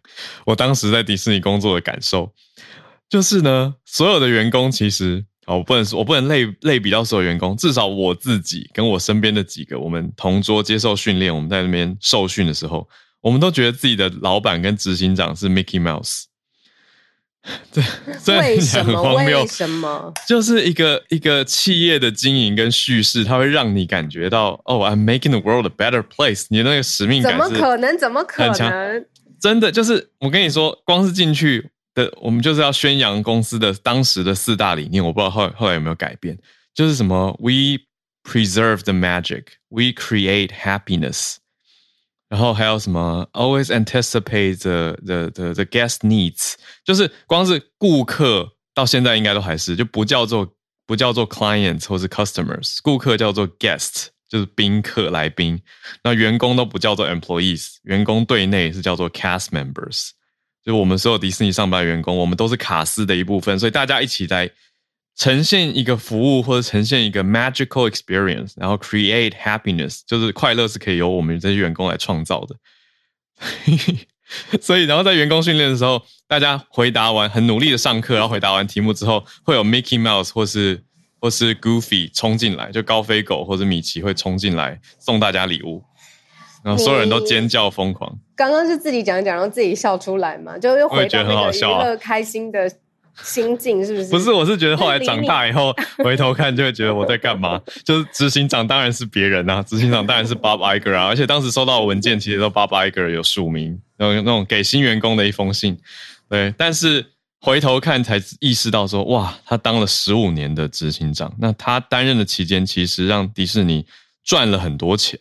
[0.45, 2.33] 我当时在迪士尼工作的感受。
[3.09, 12.85] 就是呢，所有的员工其实，我不能说，我不能类类比到所有员工，至少我自己跟我身边的几个，我们同桌接受训练，我们在那边受训的时候。
[13.21, 16.25] 我们都觉得自己的老板跟执行长是 Mickey Mouse，
[17.71, 19.13] 对，为什么？
[19.15, 20.11] 为什么？
[20.27, 26.45] 就是一个一个企业的经营跟叙事，它会让你感觉到，哦，I'm making the world a better place。
[26.49, 27.97] 你的那个使命感，怎么可能？
[27.97, 29.05] 怎么可能？
[29.39, 35.05] 真的就是，我跟你说，光是进去的，我们就是要宣扬公司的当时的四大理念。
[35.05, 36.35] 我不知道后后来有没有改变，
[36.73, 37.83] 就是什么，We
[38.23, 41.35] preserve the magic, we create happiness。
[42.35, 50.53] 然后还有什么？Always anticipate the the the the guest needs，就是光是顾客到现在应该都还是就不叫做
[50.85, 55.57] 不叫做 clients 或是 customers，顾客叫做 guest，就是宾客来宾。
[56.03, 60.09] 那员工都不叫做 employees，员工对内是叫做 cast members，
[60.65, 64.51] 就我们所有迪士尼上班员工，我们都是卡司的一部分，所以大家一起来。
[65.15, 72.55] 呈现一个服务或者呈现一个 magical experience，然后 create happiness，就是快乐是可以由我们这些员工来创造的。
[74.59, 80.83] 所以，然后在员工训练的时候，大家回答完很努力的上课，然后回答完题目之后，会有 Mickey Mouse 或是
[81.21, 85.83] 或是 Goofy 冲进来，就高飞狗或者米奇会冲进来送大家礼物，
[86.63, 88.17] 然后所有人都尖叫疯狂。
[88.35, 92.69] 刚刚是自己讲一讲，然后自己笑出来嘛，就又回到那个娱乐开心的。
[93.23, 94.09] 心境，是不是？
[94.09, 95.73] 不是，我是觉得后来长大以后
[96.03, 97.61] 回头看，就会觉得我在干嘛？
[97.85, 105.77] 就是执行长当然是别人啊，执行长当然是 Bob Iger 啊，而且当时收到的文件其实都 Bob Iger 有署名，然后那种给新员工的一封信。
[106.29, 107.05] 对，但是
[107.41, 113.85] 回头看才意识到说，哇，他当了十五年的执行长，那他担任的期间，其实让迪士尼
[114.23, 115.17] 赚了很多钱。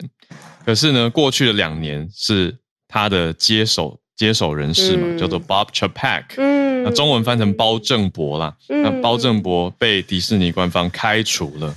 [0.65, 3.99] 可是呢，过去的两年是他的接手。
[4.15, 8.55] 接手人士嘛，嗯、叫做 Bob Chapek，嗯，那中文翻成包正博啦。
[8.69, 11.75] 嗯、那包正博被迪士尼官方开除了，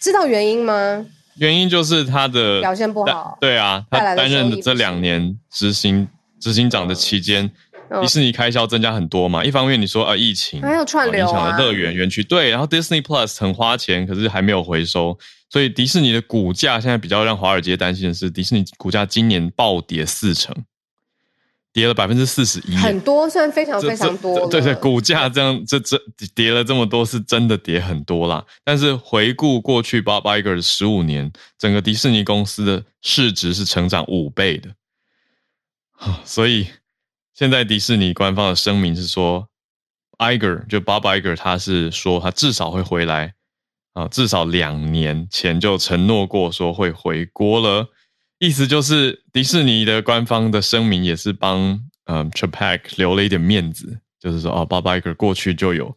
[0.00, 1.04] 知道原因吗？
[1.36, 3.38] 原因就是他的表现不好。
[3.40, 6.06] 对啊，他担任的这两年执行
[6.38, 7.50] 执行长的期间，
[7.88, 9.44] 嗯、迪士尼开销增加很多嘛。
[9.44, 15.18] 一方面你说啊，疫情还有串流、啊、影响了乐园园区，对，然后 Disney Plus 很花钱，可是还没有回收，
[15.50, 20.54] 所以迪士尼的股价现在比较让华尔街担心的是，迪士尼股价今年暴跌四成。
[21.72, 24.46] 跌了百分之四十一，很多，算非常非常多。
[24.48, 25.98] 对对，股价这样这这
[26.34, 28.44] 跌了这么多，是真的跌很多啦。
[28.62, 34.70] 但是回顾过去 Bob Iger 十五年，整个迪士尼公司的市值是成长五倍的。
[36.26, 36.66] 所以
[37.32, 39.48] 现在迪士尼官方的声明是说
[40.18, 43.32] ，Iger 就 Bob Iger 他是说他至少会回来
[43.94, 47.86] 啊，至少两年前就承诺过说会回国了。
[48.42, 55.96] 意思就是，迪士尼的官方的声明也是帮嗯 Chapek 留了一点面子，就是说哦，Bob Iger 过去就有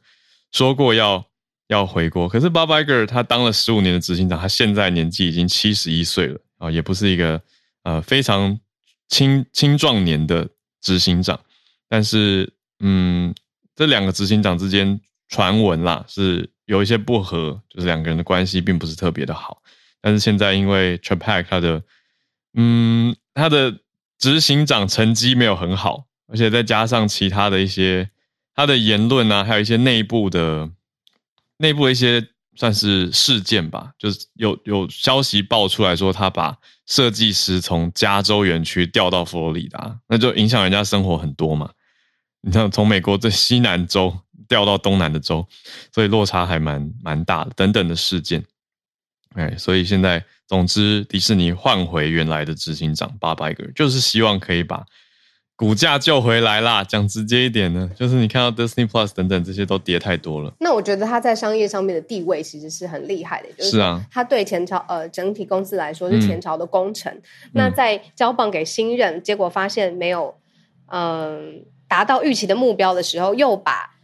[0.51, 1.25] 说过要
[1.69, 7.41] 要回国，可是 Bob Iger 他当了十五年的执行长，他现在年纪已经七十一岁了啊，也不是一个
[7.81, 8.59] 呃非常
[9.07, 10.47] 青青壮年的
[10.83, 11.39] 执行长，
[11.89, 13.33] 但是嗯，
[13.75, 19.63] 这两个执行长之间传闻啦是有一些不和，就是两个人的关系并不是特别的好，
[19.99, 21.81] 但是现在因为 Chapek 他的
[22.55, 23.79] 嗯，他的
[24.17, 28.09] 执行长成绩没有很好，而且再加上其他的一些
[28.55, 30.69] 他的言论啊，还有一些内部的
[31.57, 41.69] 内部的一些算是事件吧，就是有有消息爆出来说，他把设计师从加州园区调到佛罗里达，那就影响人家生活很多嘛。
[42.41, 45.45] 你像从美国这西南州调到东南的州，
[45.91, 48.41] 所以落差还蛮蛮大的，等等的事件。
[49.35, 50.23] 哎，所以现在。
[50.47, 54.85] 总之，迪士尼换回原来的执行长 Bob Iger，就是希望可以把
[55.55, 56.83] 股价救回来啦。
[56.83, 60.53] 讲直接一点呢，就是你看到 Disney Plus 等等这些都跌太多了。
[60.59, 67.11] 那我觉得他在商业上面的地位其实是很厉害的，就是啊，他对前朝呃整体公司来说是前朝的功臣。
[67.11, 67.21] 嗯、
[67.53, 70.35] 那在交棒给新任，结果发现没有
[70.91, 73.94] 嗯达到预期的目标的时候，又把。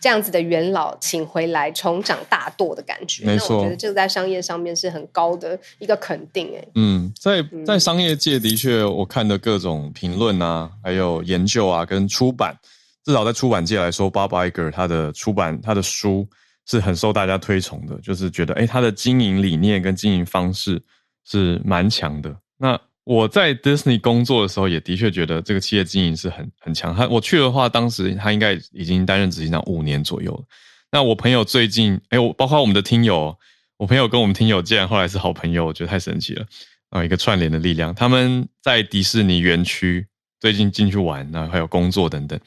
[0.00, 6.68] 这样子的元老请回来重掌大舵的感觉，没错，那我觉得这个在商业上面是很高的一个肯定诶。
[6.74, 12.58] 嗯，在在商业界的确，我看的各种评论啊，还有研究啊，跟出版，
[13.04, 16.26] 至少在出版界来说，Bob Iger 他的出版他的书
[16.66, 20.80] 是很受大家推崇的，就是觉得诶他的经营理念跟经营方式
[21.26, 22.34] 是蛮强的。
[22.56, 26.94] 那我在 Disney 工作的时候，也的确觉得这个企业经营是很很强。
[26.94, 30.44] 他我去的话，当时他应该已经担任执行长五年左右了。
[30.92, 33.36] 那我朋友最近，哎，我包括我们的听友，
[33.78, 36.46] 我朋友跟我们听友竟然后来是好朋友，我觉得太神奇了
[36.90, 37.04] 啊！
[37.04, 37.92] 一个串联的力量。
[37.92, 40.06] 他们在迪士尼园区
[40.38, 42.38] 最近进去玩，然后还有工作等等，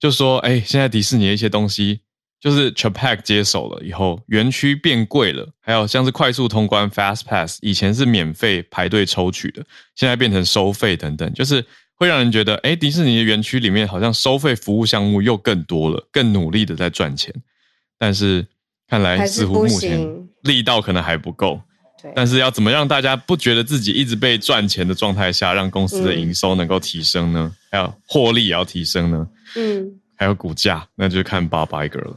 [0.00, 2.00] 就说，哎，现在迪士尼的一些东西。
[2.40, 9.64] 就是 Chapek 接手了以后，园区变贵了，还有像是快速通关 Fast Pass，以前是免费排队抽取的，
[9.96, 17.34] 现在变成收费等等，就是会让人觉得，哎，迪士尼的园区里面好像收费服务项目又更多了，更努力的在赚钱，
[17.98, 18.46] 但是
[18.88, 20.00] 看来似乎目前
[20.42, 21.60] 力道可能还不够。
[22.00, 27.52] 对，但是要怎么让大家不觉得自己一直被赚钱的状态下，让公司的营收能够提升呢？
[27.72, 29.28] 还有获利也要提升呢？
[29.56, 32.16] 嗯，还有股价，那就看 Bob Iger 了。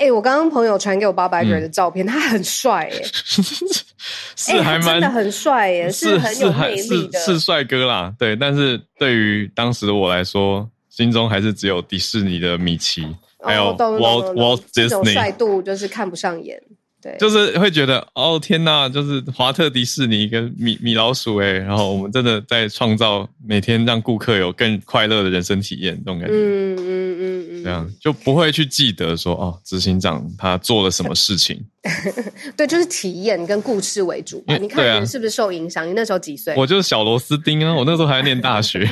[0.00, 3.04] 哎、欸，我刚刚朋友传给我 Bob Iger 的照片，嗯、他很帅耶，
[4.34, 8.10] 是还蛮、欸、真的很帅耶，是，是很有魅力的，是帅哥啦。
[8.18, 13.04] 对，但是对于当时的我来说，心中还是只有迪士尼的米奇，
[13.40, 16.58] 哦、还有 Walt Walt Disney 这种帅度就是看不上眼。
[17.02, 26.34] 对，就是会觉得哦天呐，就是华特迪士尼跟米米老鼠诶，然后我们真的在创造每天让顾客有更快乐的人生体验，这种感觉。
[26.34, 31.64] 嗯嗯嗯嗯，这样就不会去记得说哦，执行长他做了什么事情。
[32.54, 34.44] 对，就是体验跟故事为主。
[34.60, 35.88] 你看人是不是受影响？
[35.88, 36.54] 你那时候几岁？
[36.54, 38.86] 我就是小螺丝钉啊，我那时候还在念大学，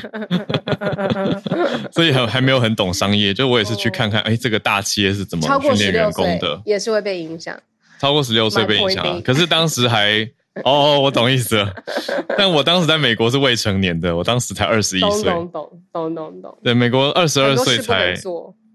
[1.93, 3.35] 所以还还没有很懂商业。
[3.35, 7.55] 就我也是去看看，哎，这个大企业是怎么训练员工的，也是会被影响。
[7.99, 10.29] 超过十六岁被影响，可是当时还
[10.65, 11.75] 哦，我懂意思了。
[12.37, 15.25] 但我当时在美国是未成年的，我当时才二十一岁。
[15.25, 16.59] 懂懂懂懂懂懂。
[16.65, 18.15] 对，美国二十二岁才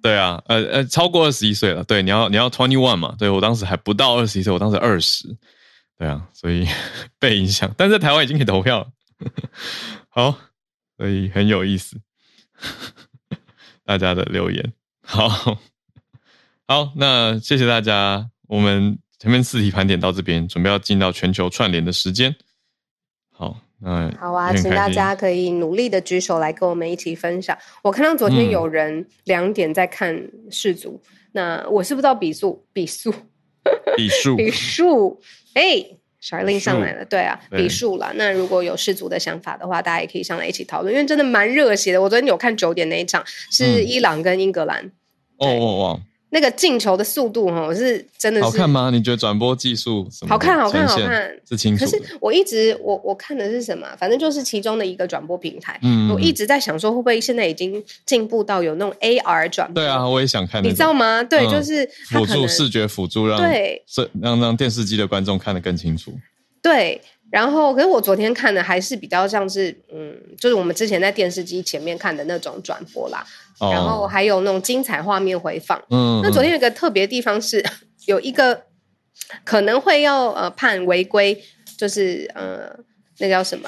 [0.02, 1.84] 对啊，呃呃，超过二十一岁了。
[1.84, 3.16] 对，你要你要 twenty one 嘛？
[3.18, 5.28] 对，我当时还不到二十一岁，我当时二十。
[5.98, 6.68] 对啊，所以
[7.20, 8.88] 被影响，但在台湾已经可以投票了。
[10.10, 10.38] 好，
[10.98, 11.98] 所以很有意思，
[13.86, 14.74] 大家的留言。
[15.06, 15.30] 好
[16.68, 18.30] 好，那谢谢大家。
[18.48, 22.36] 我们前面四题盘点到这边，准备要进到全球串联的时间。
[23.32, 27.58] 好，那好啊，请大家可以努力的举手来跟我们一起分享。
[27.84, 33.14] 我看到昨天有人两点在看世足，嗯、那我是不知道比数，比数，
[33.96, 35.22] 比数， 比数，
[35.54, 35.86] 哎。
[36.22, 38.12] Charlene 上来了，对啊，比数了。
[38.16, 42.02] 那如果有世足的想法的话，大家也可以上来一起讨论，因为真的蛮热血的。
[42.02, 44.86] 我昨天有看九点那一场，是伊朗跟英格兰。
[45.38, 46.02] 哦哦哦。
[46.34, 48.90] 那个进球的速度哈，我是真的是好看吗？
[48.90, 50.60] 你觉得转播技术好看？
[50.60, 51.86] 好看，好看，是清楚。
[51.86, 53.88] 可是我一直我我看的是什么？
[54.00, 55.80] 反正就是其中的一个转播平台。
[55.84, 59.76] 嗯，我一直在想说，会不会现在已经进步到有那种 AR 转播？
[59.76, 60.64] 对啊，我也想看。
[60.64, 61.24] 你知道吗？
[61.24, 63.84] 对，就是辅助视觉辅助，让对，
[64.20, 66.12] 让让电视机的观众看得更清楚。
[66.64, 67.00] 对，
[67.34, 73.26] 然后可是我昨天看的还是比较像是，嗯，就是我们之前在电视机前面看的那种转播啦，
[73.60, 75.82] 哦、然后还有那种精彩画面回放。
[75.90, 77.66] 嗯，那昨天有一个特别地方是，
[78.06, 78.66] 有一个
[79.44, 81.44] 可能会要呃判违规，
[81.76, 82.70] 就是呃
[83.18, 83.68] 那个叫什么？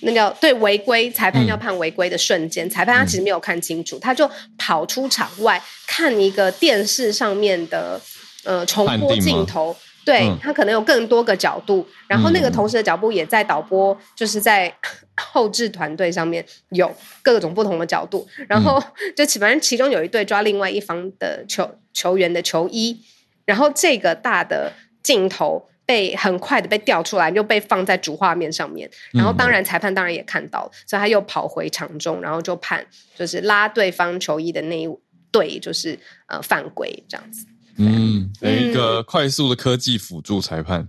[0.00, 8.00] 那叫对违规裁判要判违规的瞬间，嗯、裁判他其实没有看清楚，嗯、他就跑出场外看一个电视上面的
[8.44, 9.76] 呃重播镜头。
[10.04, 14.72] 对，他可能有更多个角度，嗯、然后那个同事的脚步也在导播，就是在
[15.16, 18.82] 后置团队上面有各种不同的角度，然后
[19.16, 23.00] 就反正其中有一队抓另外一方的球球员的球衣，
[23.44, 32.86] 然后这个大的镜头被很快的被调出来，又被放在主画面上面，然后当然裁判当然也看到，所以他又跑回场中，然后就判
[33.16, 34.88] 就是拉对方球衣的那一
[35.30, 37.46] 队就是呃犯规这样子。
[37.76, 40.88] 嗯，有一个快速的科技辅助裁判，嗯、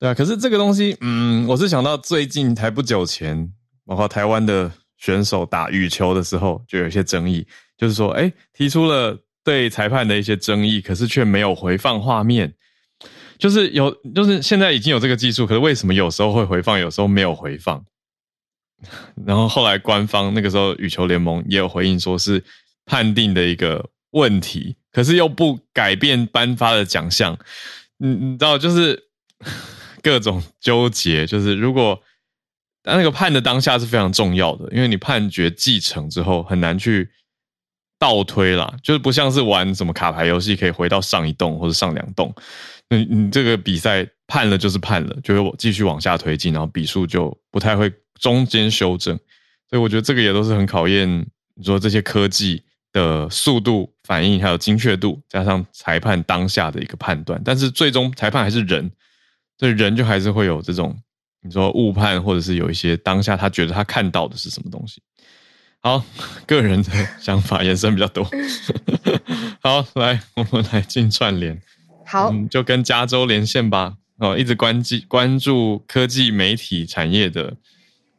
[0.00, 0.14] 对啊。
[0.14, 3.52] 可是这个东西，嗯，我是想到最近才不久前，
[3.86, 7.46] 包括台湾的选手打羽球的时候，就有一些争议，
[7.76, 12.52] 就是说，哎，提出了对裁判的一些争议，可是却没有回放画面，
[13.38, 17.84] 就是有，就是现在已经有这个技术，可是为什么有时候会回放，有时候没有回放？
[19.26, 22.42] 然后后来官方那个时候羽球联盟也有回应，说是
[22.84, 24.76] 判定的一个问题。
[24.92, 27.38] 可是又不改变颁发的奖项，
[27.98, 29.04] 你你知道，就是
[30.02, 31.26] 各种纠结。
[31.26, 32.00] 就是如果
[32.84, 37.10] 那个判的当下是非常重要的，因为你判决继承之后很难去
[37.98, 42.34] 倒推啦，就是不像是玩什么卡牌游戏可以回到上一栋或者上两栋。
[42.88, 49.16] 你你这个比赛判了就是判了，就会我继续往下推进，然后比数就不太会中间修正。
[49.68, 51.24] 所以我觉得这个也都是很考验
[51.54, 58.90] 你说这些科技的速度反应还有精确度，加上裁判当下的一个判断，但是最终裁判还是人，
[59.58, 60.96] 所以人就还是会有这种
[61.42, 65.00] 你说误判，或者是有一些当下他觉得他看到的是什么东西。
[65.80, 66.04] 好，
[66.46, 68.28] 个人的想法延伸比较多。
[69.62, 71.60] 好，来我们来进串联，
[72.04, 73.94] 好，就跟加州连线吧。
[74.18, 77.56] 哦，一直关注关注科技媒体产业的。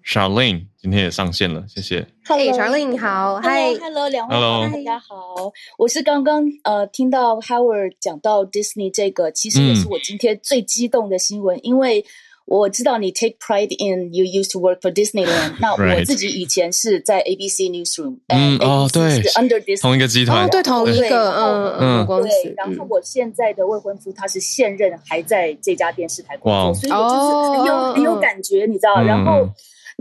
[0.06, 2.08] Charlene 今天也上线了，谢谢。
[2.26, 5.52] Hey，Charlene 你好，嗨，Hello，两位，Hello，大家好。
[5.78, 12.04] 我是刚刚呃听到 Howard 讲到 Disney 这个，其实也是我今天最激动的新闻，嗯、因为
[12.46, 15.54] 我知道你 take pride in you used to work for Disneyland。
[15.62, 22.08] 那我自己以前是在 ABC Newsroom，嗯哦对是，under Disney 同一个集团，哦对，同一个嗯嗯。
[22.24, 29.48] 对，然后我现在的未婚夫他是现任，还在这家电视台工作，所以我就是很有很有感觉，你知道，然后。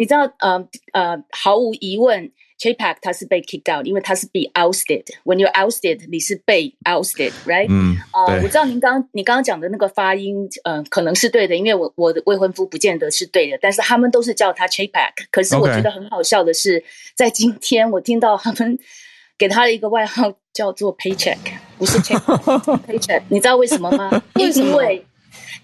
[0.01, 5.05] 你知道，呃呃，毫无疑问，Chapak 他是被 kicked out，因为他是被 ousted。
[5.25, 7.67] When you're ousted，你是被 ousted，right？
[7.69, 15.13] 嗯，啊、呃，我知道您刚你刚刚讲的那个发音，嗯、呃，可能是对的，因为我我的未婚夫不见得是对的，但是他们都是叫他 Chapak。
[15.31, 16.83] 可是我觉得很好笑的是.
[17.15, 18.79] 在今天我听到他们
[19.37, 21.37] 给他的一个外号叫做 Paycheck，
[21.77, 23.25] 不是 Chapek，Paycheck。
[23.29, 24.23] 你知道为什么吗？
[24.37, 24.71] 为什么？
[24.71, 25.07] 因为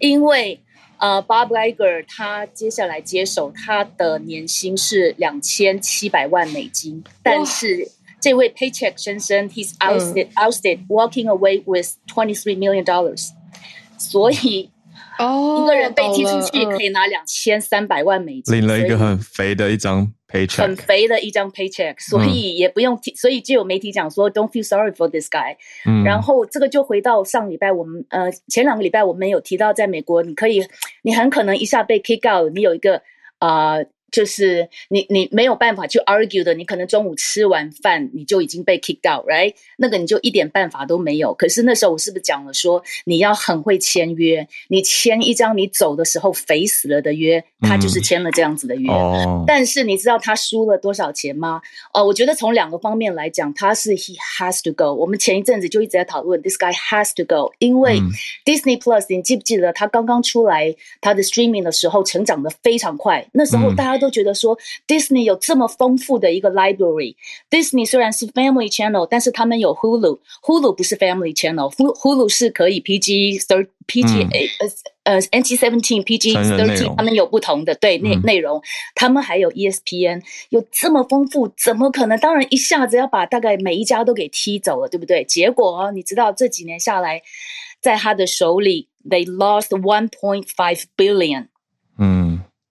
[0.00, 0.60] 因为。
[0.98, 7.90] 呃、uh,，Bob Iger 他接下来接手，他的年薪是两千七百万美金，但是
[8.20, 13.28] 这位 Paycheck 先生，he's ousted,、嗯、ousted, walking away with twenty three million dollars，
[13.98, 14.70] 所以。
[15.18, 25.56] 哦，一个人被踢出去可以拿两千三百万美金，领了一个很肥的一张 paycheck，很肥的一张 paycheck，所以也不用提，所以就有媒体讲说 Don't feel sorry for this guy。
[25.86, 30.66] 嗯，然后这个就回到上礼拜我们呃前两个礼拜我们有提到，在美国你可以
[31.02, 33.02] 你很可能一下被 kick out，你有一个
[33.38, 39.54] 啊、呃、就是你你没有办法去 argue 的，你可能中午吃完饭你就已经被 kicked out，right？
[39.76, 41.34] 那个你就一点办法都没有。
[41.34, 44.46] 可是那时候我是不是讲了说你要很会签约？
[44.68, 48.90] 你签一张你走的时候肥死了的约，他就是签了这样子的约。
[48.90, 51.60] 嗯、但是你知道他输了多少钱吗？
[51.92, 54.94] 呃，我觉得从两个方面来讲，他是 he has to go。
[54.94, 58.00] 我们前一阵子就一直在讨论 this guy has to go，因为
[58.44, 64.06] Disney Plus，你记不记得他刚刚出来他的 streaming 的时候成长的非常快，那时候大家都。
[64.06, 67.16] 都觉得说，Disney 有这么丰富的一个 library。
[67.50, 70.20] Disney 虽然是 Family Channel，但是他们有 Hulu。
[70.44, 74.28] Hulu 不是 Family Channel，Hulu 是可以 PG third PG
[75.02, 78.62] 呃呃 NC seventeen PG thirteen，他们有不同的对内内容。
[78.94, 82.16] 他们还有 ESPN，有这么丰富，怎么可能？
[82.20, 85.24] 当然一下子要把大概每一家都给踢走了，对不对？
[85.24, 87.20] 结果哦你知道这几年下来，
[87.80, 91.48] 在他的手里，they lost one point five billion。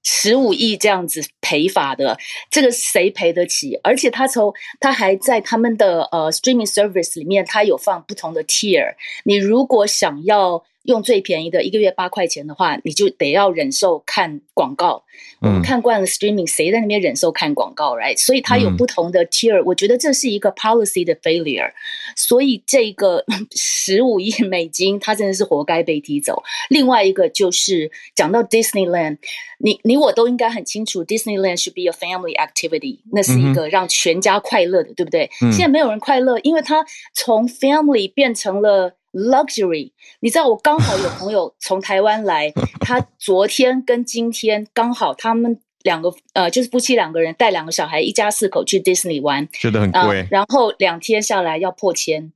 [0.05, 2.17] 十五亿这样子赔法的，
[2.49, 3.77] 这个谁赔得起？
[3.83, 8.95] 而且他从他还在他们的呃 streaming service 里面，他有放不同的 tier。
[9.25, 10.63] 你如果想要。
[10.85, 15.03] 用最便宜的一个月八块钱的话，你就得要忍受看广告。
[15.41, 18.17] 我们看惯了 streaming，谁在那边忍受看广告，right？
[18.17, 21.71] 所以它有不同的 tier，我觉得这是一个 policy 的 failure。
[22.15, 23.23] 所以这个
[23.55, 26.41] 十五亿美金，它真的是活该被踢走。
[26.69, 29.17] 另外一个就是讲到 Disneyland，
[29.59, 35.29] 你你我都应该很清楚，Disneyland should be a family activity，那是一个让全家快乐的，对不对？
[35.51, 38.95] 现在没有人快乐，因为它从 family 变成了。
[39.15, 42.51] Luxury，你知道我刚好有朋友从台湾来，
[42.81, 52.33] 他昨天跟今天刚好他们两个呃就是夫妻两个人带两个小孩，一家四口去 Disney 玩，觉得很贵，呃，然后两天下来要破千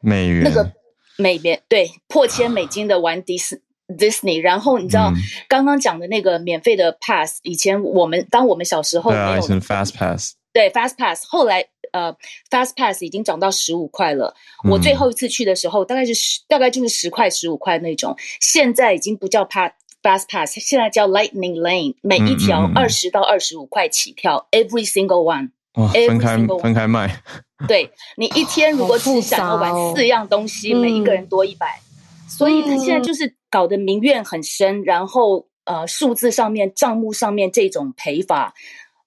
[0.00, 0.72] 美元，那个
[1.18, 11.66] 美元对破千美金的玩迪士 Disney，然后你知道、嗯、刚刚讲的那个免费的 Pass，以前我们当我们小时候没有、啊、Fast Pass，对 Fast Pass，后来。
[11.92, 12.12] 呃、
[12.50, 14.34] uh，Fast Pass 已经涨到十五块了。
[14.68, 18.16] 我最后一次去的时候，大概是十，大概就是十块、十五块那种。
[18.40, 19.72] 现在已经不叫 Pass
[20.02, 25.50] Fast Pass，现在叫 Lightning Lane，每一条二十到二十五块起跳、嗯嗯，Every single one。
[25.74, 27.22] 哇，分开分开卖。
[27.68, 34.82] 对，你一天如果只想要玩四样东西，每一个人多一百、嗯，所以他现在就是搞得民怨很深。
[34.82, 38.52] 然后呃，数字上面、账目上面这种赔法。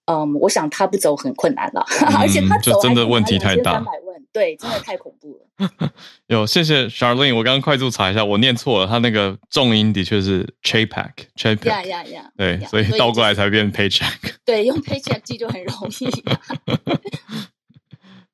[0.06, 3.84] 嗯，我想他不走很困难了，嗯、而且他走就真的问题太大，
[4.32, 5.91] 对，真的太恐怖了。
[6.28, 14.12] 有，谢谢 Charlene，我刚刚快速查一下，我念错了，他那个重音的确是 Chaypack，Chaypack，呀呀呀，对，yeah, 所以倒过来才变 Paycheck。
[14.45, 16.10] 对，用 Paycheck 记就很容易。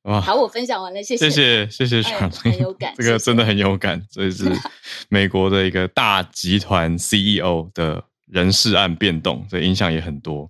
[0.09, 4.51] 哇，好，我分享完了，谢谢，谢谢，谢谢 Charlene，很有感，这个真的很有感，这是
[5.09, 10.49] 美国的一个大集团 CEO 的人事案变动，所以影响也很多。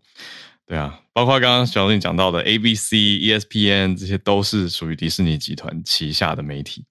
[0.66, 6.86] 对啊，包括刚刚小林讲到的 ABC、ESPN，这些都是属于迪士尼集团旗下的媒体。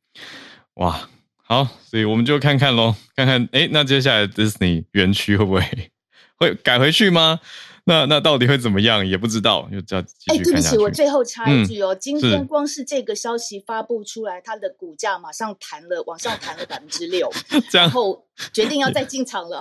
[0.74, 1.08] 哇，
[1.42, 5.90] 好，所以我们就看看喽，看看，哎，那接下来 Disney 园区会不会
[6.36, 7.40] 会改回去吗？
[7.84, 9.06] 那那到底会怎么样？
[9.06, 10.50] 也不知道，就这样继续看下去。
[10.50, 17.30] 哎，对不起，我最后插一句哦，嗯、今天光是这个消息发布出来，它的股价马上弹了，往上弹了百分之六，
[17.72, 19.60] 然后决定要再进场了。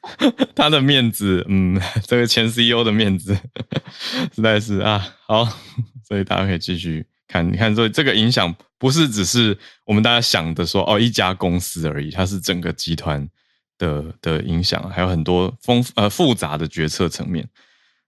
[0.54, 3.36] 他的面子，嗯，这个前 CEO 的面子，
[4.34, 5.44] 实在是啊，好，
[6.06, 13.28] 所以大家可以继续看，你看，所以这个影响不是只是我们大家想的说哦一家公司而已，它是整个集团。
[13.84, 17.46] 的的影响还有很多丰呃复杂的决策层面。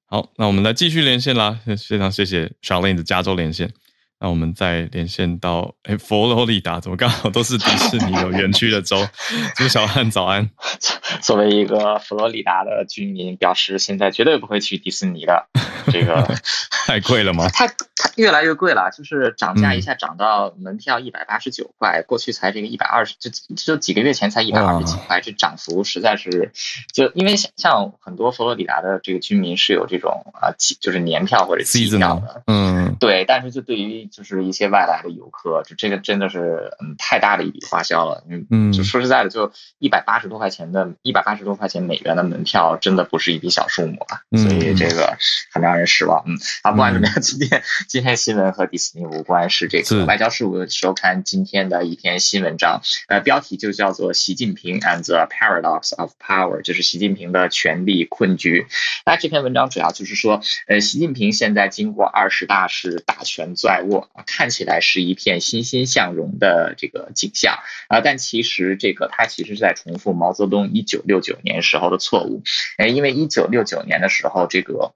[0.06, 1.58] 好，那我们来继续连线啦。
[1.88, 3.70] 非常谢谢 Charlene 的加州连线。
[4.18, 8.96] 那我们再连线到诶佛罗里达，怎么刚好都是迪士尼有园区的州？
[9.56, 10.50] 朱小汉早安。
[11.20, 15.48] 作为一个佛罗里达的居民，表示现在绝对不会去迪士尼的。
[15.92, 16.34] 这个
[16.86, 17.48] 太贵了吗？
[17.48, 26.52] 太它越来越贵了，就是涨价一下涨到门票一百八十九块，过去才这个一百二十，就就几个月前才一百二十几块，这涨幅实在是，
[26.92, 45.16] 就因为像很多佛罗里达的这个居民是有这种啊，就是年票或者季票的，嗯，对，但是就对于就是一些外来的游客，就这个真的是嗯太大的一笔花销了，嗯，就说实在的，就一百八十多块钱的，一百八十多块钱美元的门票，真的不是一笔小数目啊，所以这个
[45.52, 48.16] 很让人失望，嗯，啊，不管怎么样，今天今天。
[48.16, 58.66] 新闻和迪士尼无关，是这个外交事务周刊今天的一篇新文章，呃，标题就叫做《习近平 and the Paradox of Power》，就是习近平的权力困局。
[59.04, 67.58] 那这篇文章主要就是说，呃，习近平现在经过二十大是大权在握，看起来是一片欣欣向荣的这个景象
[67.88, 72.42] 啊，但其实这个他其实是在重复毛泽东一九六九年时候的错误，
[72.78, 74.94] 哎，因为一九六九年的时候这个。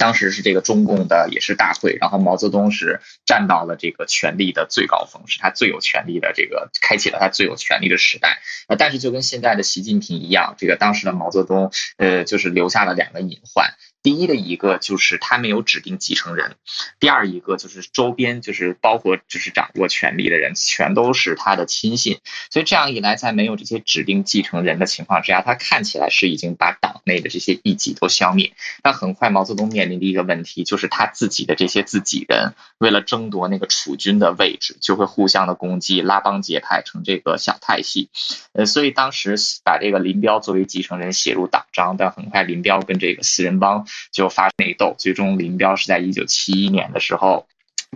[0.00, 8.40] 当时是这个中共的也是大会，然后毛泽东是站到了这个权力的最高峰，是他最有权力的这个开启了他最有权力的时代。
[8.66, 13.74] 呃，但是就跟现在的习近平一样，这个当时的毛泽东，呃，就是留下了两个隐患。
[14.06, 16.54] 第一的一个就是他没有指定继承人，
[17.00, 28.52] 第二一个就是周边就是包括就是掌握权力的人全都是他的亲信，所以这样一来，在没有这些指定继承人的情况之下，他看起来是已经把内的这些异己都消灭。
[28.82, 38.10] 但很快毛泽东面临的一个问题就是他自己的这些自己人为了争夺那个储君的位置，就会互相的攻击，拉帮结派成这个小派系。
[38.52, 43.86] 呃，所以当时把这个林彪作为继承人写入党章，但很快林彪跟这个四人帮。
[44.10, 47.46] 就发生内斗，最终林彪是在一九七一年的时候，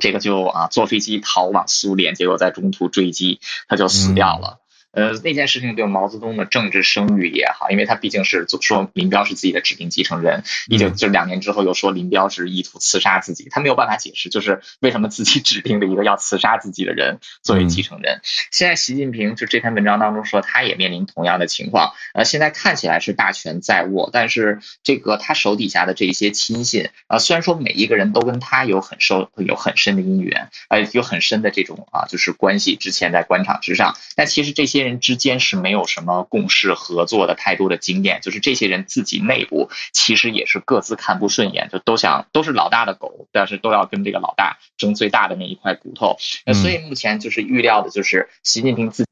[0.00, 4.60] 这个就啊坐飞机逃往苏联，结果在中途坠机，他就死掉了。
[4.92, 18.20] 呃，那件事情对毛泽东的政治声誉也好，因为他毕竟是说林彪是自己的指定继承人，一九就两年之后又说林彪是意图刺杀自己，他没有办法解释，就是为什么自己指定的一个要刺杀自己的人作为继承人。
[18.50, 21.92] 现在习近平就这篇文章当中说，他也面临同样的情况。
[22.12, 34.79] 呃，现在看起来是大权在握，但是这个他手底下的这些亲信啊，虽然说每一个人都跟他有很受有很深的姻缘，呃，有很深的这种啊就是关系，之前在官场之上，但其实这些。
[34.82, 46.16] 人之间是没有什么共事合作的太多的经验，就是这些人自己内部其实也是各自看不顺眼，就都想都是老大的狗，但是都要跟这个老大争最大的那一块骨头。
[46.44, 49.10] 那所以目前就是预料的就是习近平自己。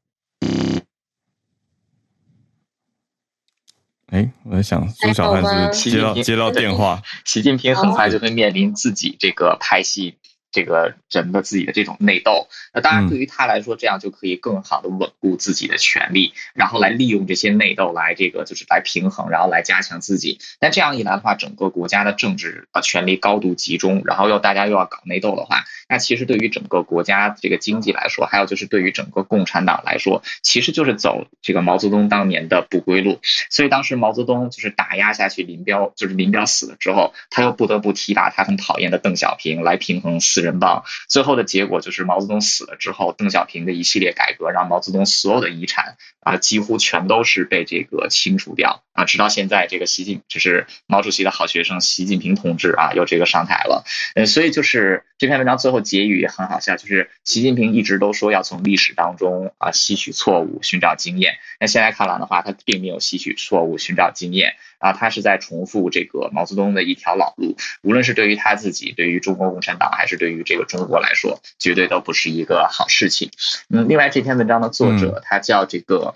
[4.11, 10.17] 哎，我在想苏小汉是接到接到电话， 习近平很快就会面临自己这个派系。
[10.51, 20.39] 这个人的自己的这种内斗，那当然对于他来说，这样就可以更好的稳固自己的权利，然后来利用这些内斗来这个就是来平衡，然后来加强自己。
[20.59, 33.19] 但这样一来的话，整个国家的政治啊权力高度集中，然后又大家又要搞内斗的话，那其实对于整个国家这个经济来说，还有就是对于整个共产党来说，其实就是走这个毛泽东当年的不归路。
[33.49, 48.81] 所以当时毛泽东就是打压下去林彪，就是林彪死了之后，他又不得不提拔他很讨厌的邓小平来平衡四人帮，最后的结果就是毛泽东死了之后，邓小平的一系列改革让毛泽东所有的遗产啊几乎全都是被这个清除掉。
[48.99, 64.55] 啊，直到现在这个习近就是毛主席的好学生习近平同志啊又这个上台了，嗯，所以就是这篇文章最后结语也很好笑，就是习近平一直都说要从历史当中啊吸取错误，寻找经验，那现在看来的话，他并没有吸取错误，寻找经验。
[64.79, 73.29] 啊，他是在重复这个毛泽东的一条老路，无论是对于他自己，对于中国共产党，还是对于这个中国来说，绝对都不是一个好事情。
[73.67, 76.15] 嗯，另外这篇文章的作者他叫这个。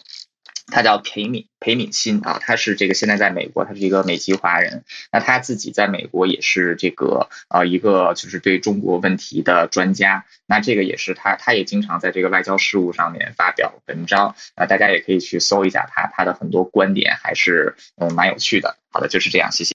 [0.68, 4.84] 他叫裴敏裴敏欣啊，他是这个现在在美国，他是一个美籍华人。
[5.12, 10.26] 那他自己在美国也是这个呃一个就是对中国问题的专家。
[10.46, 18.78] 那这个也是他，他也经常在这个外交事务上面发表文章啊，大家也可以去搜一下他，他的很多观点还是嗯蛮有趣的。
[18.90, 19.74] 好的，就是这样，谢谢。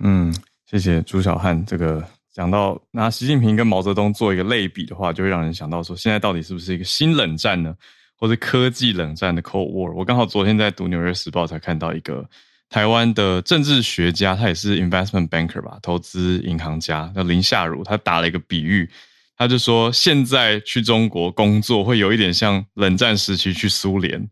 [0.00, 0.34] 嗯，
[0.70, 1.64] 谢谢朱小汉。
[1.66, 7.74] 这个讲到拿习近平跟毛泽东做一个类比的话，就会让人想到说，现在到底是不是一个新冷战呢？
[8.18, 12.28] 或者科技冷战的 Cold War，我刚好昨天在读《纽约时报》才看到一个
[12.68, 18.90] 台湾的政治学家，他也是 investment banker 吧，投资银行家，叫林夏如，他打了一个比喻，
[19.36, 24.28] 他就说现在去中国工作会有一点像冷战时期去苏联，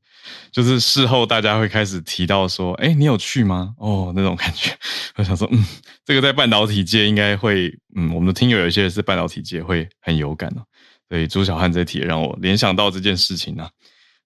[0.51, 3.73] 就是事后大家会开始提到说，哎，你有去吗？
[3.79, 4.77] 哦，那种感觉，
[5.15, 5.65] 我想说，嗯，
[6.05, 10.67] 这个在半导体界应该会，嗯，我们的听友有一些是半导体界会很有感哦。
[11.09, 13.71] 所以朱小汉这题让我联想到这件事情呢、啊。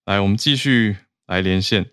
[0.07, 1.87] 来，我们继续来连线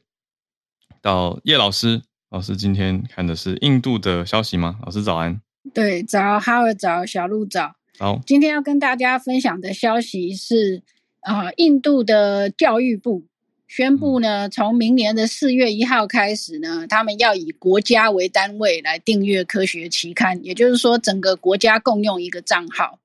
[1.02, 2.02] 到叶老师。
[2.30, 4.80] 老师今天看的是印度的消息吗？
[4.84, 5.42] 老师早安。
[5.74, 7.76] 对，早，哈尔早，小鹿早。
[8.00, 10.84] 好，今天要跟大家分享的消息是，
[11.22, 13.26] 啊、呃，印度的教育部
[13.68, 23.00] 宣布呢，从明年的四月一号开始呢，他们要以国家为单位来订阅科学期刊，也就是说，整个国家共用一个账号。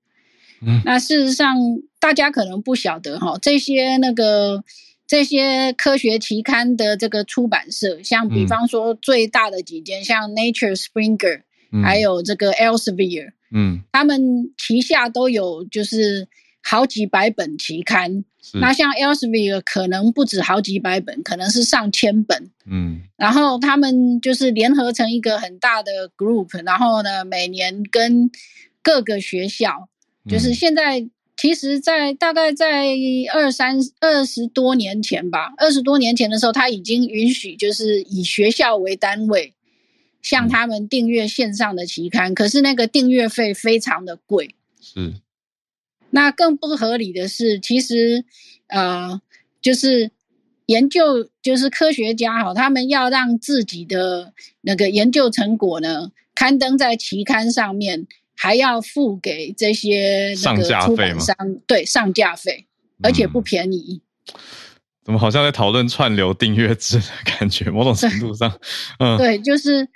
[0.64, 1.56] 嗯，那事实上，
[1.98, 4.62] 大家可能不晓得哈，这些那个
[5.06, 11.42] 这些科学期刊的这个出版社，像比方说最大的几间，像 Nature、Springer，
[11.82, 16.28] 还有这个 Elsevier，嗯，他们旗下都有就是
[16.62, 18.24] 好几百本期刊。
[18.54, 22.50] 那像 Elsevier 可能不止好几百本，可能是上千本。
[22.66, 28.30] 嗯，然后他们就是联合成一个很大的 group，然后呢，每年跟
[28.82, 29.88] 各个学校。
[30.28, 32.86] 就是现在，其实，在大概在
[33.32, 39.54] 二三二十多年前吧，二十多年前的时候，他已经允许就是以学校为单位，
[40.22, 44.54] 向他们订阅线上的期刊，嗯、可是那个订阅费非常的贵。
[44.80, 45.14] 是。
[46.10, 48.24] 那更不合理的是，其实
[48.68, 49.20] 呃，
[49.60, 50.10] 就是
[50.66, 58.06] 研究，就是科学家哈，他们要让自己的那个研究成果呢刊登在期刊上面，
[58.36, 61.20] 还要付给这些上架费吗？
[61.20, 62.66] 商，对，上架费，
[63.02, 64.00] 而且不便宜。
[64.34, 64.40] 嗯
[65.04, 67.68] 怎么好像在讨论串流订阅制的感觉？
[67.68, 68.56] 某种程度上，
[69.00, 69.88] 嗯，对，就是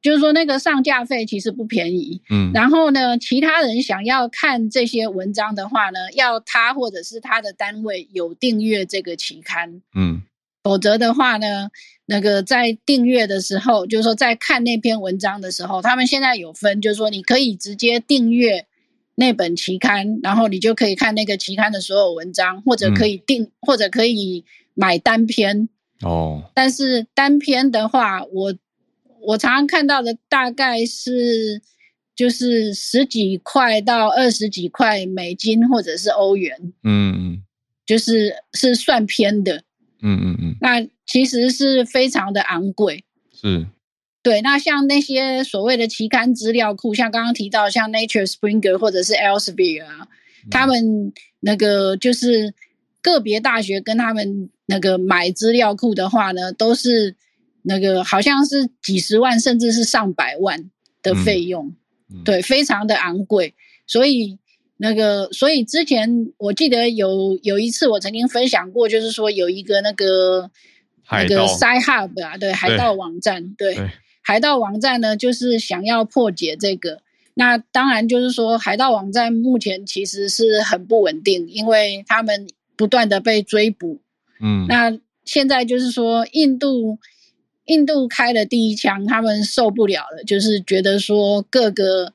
[0.00, 10.22] 就是说那个上架费其实不便宜，嗯，然后呢，其他人想要看这些文章的话呢，要他或者是他的单位有订阅这个期刊，嗯，
[10.62, 11.68] 否则的话呢，
[12.06, 18.66] 那个在订阅的时候，就是说在看那篇文章的时候，他们现在有分，就是说你可以直接订阅。
[19.16, 24.44] 那本期刊，然后你就可以看那个期刊的所有文章，或者可以订，嗯、或者可以
[24.74, 25.68] 买单篇。
[26.02, 28.52] 哦，但是单篇的话，我
[29.20, 31.62] 我常常看到的大概是
[32.16, 36.72] 就是十几块到二十几块美金，或者是欧元。
[36.82, 37.42] 嗯嗯，
[37.86, 39.62] 就是是算篇的。
[40.02, 43.04] 嗯嗯嗯，那其实是非常的昂贵。
[43.32, 43.66] 是。
[44.22, 50.08] 对，那像那些所谓的期刊资料库，像刚刚提到像 Nature、Springer 或者是 Elsevier 啊，
[50.44, 52.54] 嗯、他们那个就是
[53.02, 57.16] 个别大学跟他们那个买资料库的话呢，都是
[57.60, 60.70] 那个好像是几十万甚至是上百万
[61.02, 61.74] 的费用，
[62.24, 63.52] 对，非常的昂贵。
[63.86, 64.38] 所以
[64.78, 70.50] 那个，所以之前我记得有有一次我曾经分享过，就是说有一个那个
[71.10, 73.74] 那个 Sci-Hub 啊，对，海盗网站，对。
[73.74, 73.90] 对
[74.26, 77.02] 海盗网站呢，就是想要破解这个。
[77.34, 84.00] 那当然就是说，海盗网站目前其实是很不稳定，因为他们不断的被追捕。
[84.40, 86.98] 嗯，那现在就是说，印度
[87.66, 92.14] 印度开了第一枪，他们受不了了，就是觉得说各个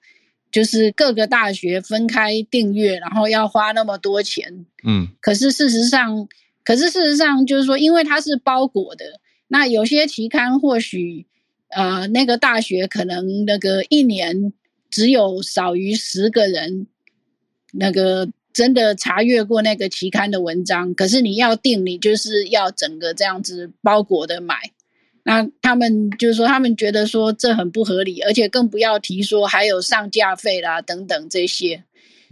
[0.51, 4.65] 就是各个大学分开订阅，然后要花那么多钱。
[4.83, 6.27] 嗯，可是事实上，
[6.69, 9.05] 可是事实上就是说，因为它是包裹的，
[9.47, 11.25] 那有些期刊或许。
[11.71, 14.53] 呃，那个大学可能那个一年
[14.89, 16.87] 只有少于十个人，
[17.73, 20.95] 那个真的查阅过那个期刊的文章。
[20.95, 24.55] 可是你要订，你就是要整个这样子包裹的买。
[25.21, 31.83] 那他们就是说，他们觉得说这很不合理，而且更不要提说还有上架费啦等等这些。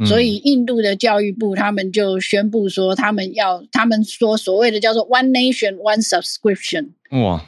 [0.06, 6.89] 所以印度的教育部他们就宣布说，他们要他们说所谓的叫做 One Nation One Subscription。
[7.12, 7.45] 哇，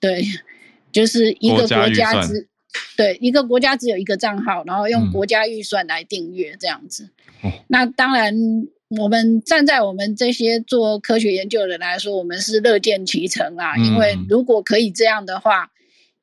[0.00, 0.24] 对。
[0.92, 2.48] 就是一个国家只
[2.96, 7.10] 对一个国家只有一个账号，然后用国家预算来订阅这样子。
[7.44, 8.34] 嗯、那当然，
[8.98, 13.74] 我们站在我们这些做科学研究的人来说，我们是乐见其成啊。
[13.76, 15.70] 嗯、因为如果可以这样的话，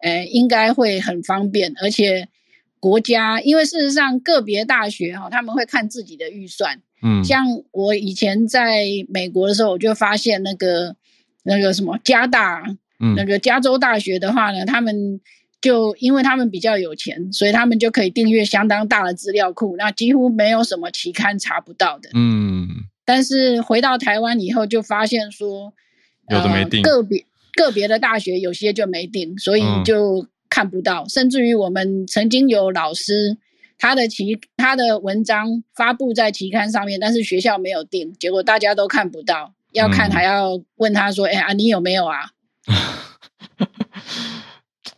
[0.01, 1.73] 呃，应该会很方便。
[1.81, 2.27] 而且
[2.87, 6.81] 国家，因为事实上个别大学哈，他们会看自己的预算。
[7.03, 10.95] 嗯，像我以前在美国的时候，我就发现那个
[11.43, 12.63] 那个什么加大。
[12.99, 15.21] 嗯，那个加州大学的话呢，他们
[15.61, 22.09] 就因为他们比较有钱，所以他们就可以订阅相当大的资料库，那几乎没有什么期刊查不到的。
[22.15, 22.67] 嗯，
[23.05, 25.73] 但是回到台湾以后，就发现说，
[26.31, 27.23] 有的没订，个别
[27.53, 31.03] 个别的大学有些就没订，所以就看不到。
[31.03, 33.37] 嗯、甚至于我们曾经有老师，
[33.77, 42.29] 他的期他的文章发布在期刊上面，但是学校没有订，结果大家都看不到，要看还要问他说：“哎呀、嗯，你有没有啊？”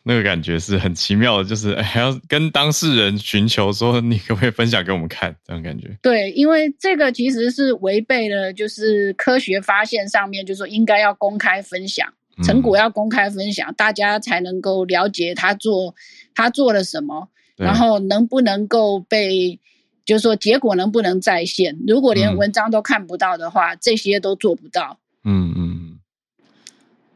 [0.04, 5.36] 那个感觉是很奇妙的，就是还要跟当事人寻求说，你可不可以分享给我们看？
[5.46, 5.96] 这种感觉。
[6.02, 12.12] 对，因为这个其实是违背了，就是科学发现上面就是说应该要公开分享
[12.44, 15.96] 成果，要公开分享，嗯、大家才能够了解他做
[16.34, 19.60] 他做了什么，然后能不能够被，
[20.06, 21.78] 就是说结果能不能再现？
[21.88, 25.00] 如果连文章都看不到的话，嗯、这些都做不到。
[25.24, 26.00] 嗯嗯。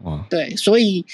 [0.03, 1.05] 哇，对，所以，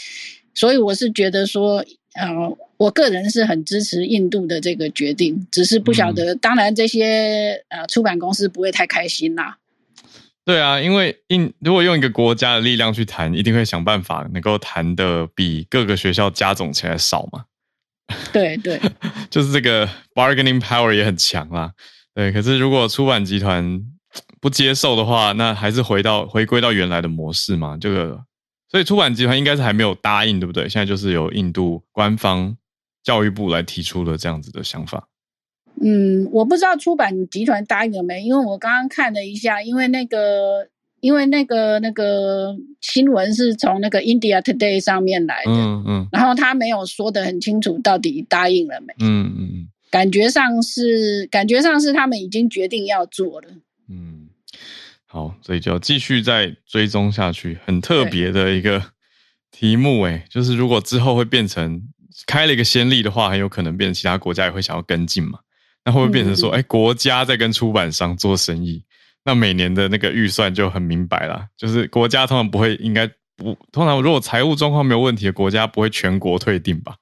[0.55, 1.85] 所以我是觉得说，
[2.15, 9.58] 呃，我个人是很支持印度的这个决定，只是不晓得，嗯、当然这些呃出版公司不会太开心啦。
[10.49, 17.45] 对啊，因为印如果用一个国家的力量去谈，一定会想办法能够谈的比各个学校加总起来少嘛。
[18.33, 18.81] 对对，
[19.29, 21.71] 就是这个 bargaining power 也很强啦。
[22.15, 23.79] 对，可是如果出版集团
[24.41, 28.19] 不接受的话，那还是回到回归到原来的模式嘛，这个。
[28.71, 30.67] 所以出版集团应该是还没有答应，对不对？
[30.67, 32.57] 现在就是由印度官方
[33.03, 35.07] 教育部来提出了这样子的想法。
[35.81, 40.67] 嗯，我不知道出版集团答应了没，因为我刚刚看了一下，因为那个
[40.99, 53.47] 因为那个那个新闻是从那个 India Today 上面来的，嗯嗯，然后他没有说的很清楚到底答应了没，嗯嗯嗯，感觉上是感觉上是他们已经决定要做了，
[53.89, 54.27] 嗯，
[55.05, 58.83] 好，所以就要继续再追踪下去，很特别的一个
[59.51, 61.81] 题目诶，就是如果之后会变成
[62.27, 65.39] 开了一个先例的话，很有可能变成其他国家也会想要跟进嘛，
[65.85, 68.83] 那会不会变成说，哎、嗯，国家在跟出版商做生意？
[69.23, 76.95] 那每年的那个预算就很明白了，就是国家通常不会，应该不，通常如果财务状况没有问题的国家不会全国退订吧？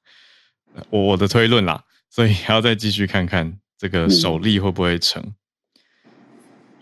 [0.90, 5.24] 我我的推论啦，所以还要再继续看看这个首例会不会成。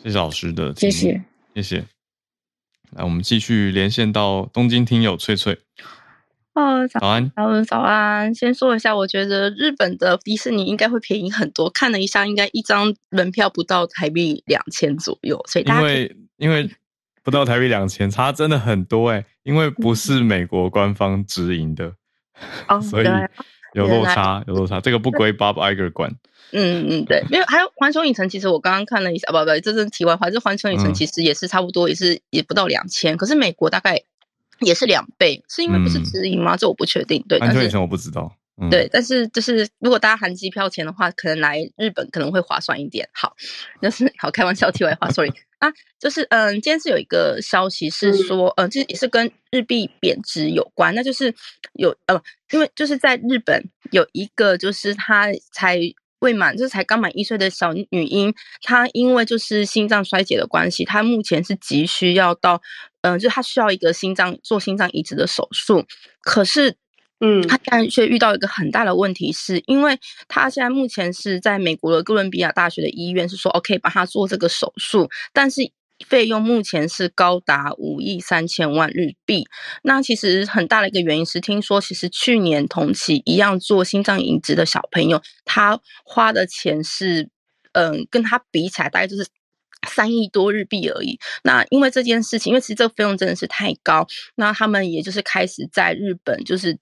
[0.03, 1.21] 谢谢老师的，谢谢
[1.53, 1.85] 谢谢。
[2.91, 5.57] 来，我们继续连线到东京听友翠翠。
[6.55, 8.33] 哦，早安，早安，早安。
[8.33, 11.69] 先说一下，我觉得日本的迪士尼应该会便宜很多。
[11.69, 16.69] 看了一下，应该一张门票不到台币两千左右，所以大家因为因为
[17.23, 19.25] 不到台币两千，差真的很多哎。
[19.43, 21.93] 因为不是美国官方直营的，
[22.69, 23.05] 哦，所以
[23.73, 24.79] 有落差，有落差。
[24.79, 26.09] 这个不归 Bob Iger 管。
[26.53, 30.29] 嗯嗯，对，没有，还有环球影城，其实我刚刚看了一下，不不，这是题外话。
[30.29, 34.01] 这环球影城其实也是差不多，也是也不到两千，可是美国大概。
[34.65, 36.55] 也是两倍，是因为不是直营吗？
[36.55, 37.23] 嗯、这我不确定。
[37.29, 38.35] 对，环球影城我不知道。
[38.57, 43.07] 嗯、对，但是就是如果大家含机票钱的话，可能来日本可能会划算一点。
[43.13, 43.35] 好，
[43.81, 51.33] 就是好开玩笑，题外话，sorry 啊，就是嗯，今天是有一个消息是说，嗯，其实也是跟日币贬值有关，那就是
[51.73, 55.79] 有呃，因为就是在日本有一个就是他才。
[56.25, 62.59] 未满就是才刚满一岁的小女婴，她因为就是心脏衰竭的关系，她目前是急需要到，
[63.01, 65.85] 嗯、呃，就她需要一个心脏做心脏移植的手术。
[66.21, 66.75] 可是，
[67.19, 75.61] 嗯，她现在却遇到一个很大的问题是，是因为她现在目前是在美国的哥伦比亚大学的医院，是说 OK 帮她做这个手术，但是。
[76.05, 79.45] 费用目前是高达五亿三千万日币。
[79.83, 87.29] 那其实很大的一个原因是，听说其实去年同期一样做心脏移植的小朋友，他花的钱是，
[87.73, 89.25] 嗯，跟他比起来大概就是
[89.87, 91.17] 三亿多日币而已。
[91.43, 96.77] 那因为这件事情，因为其实这个费用真的是太高，那他们也就是开始在日本就是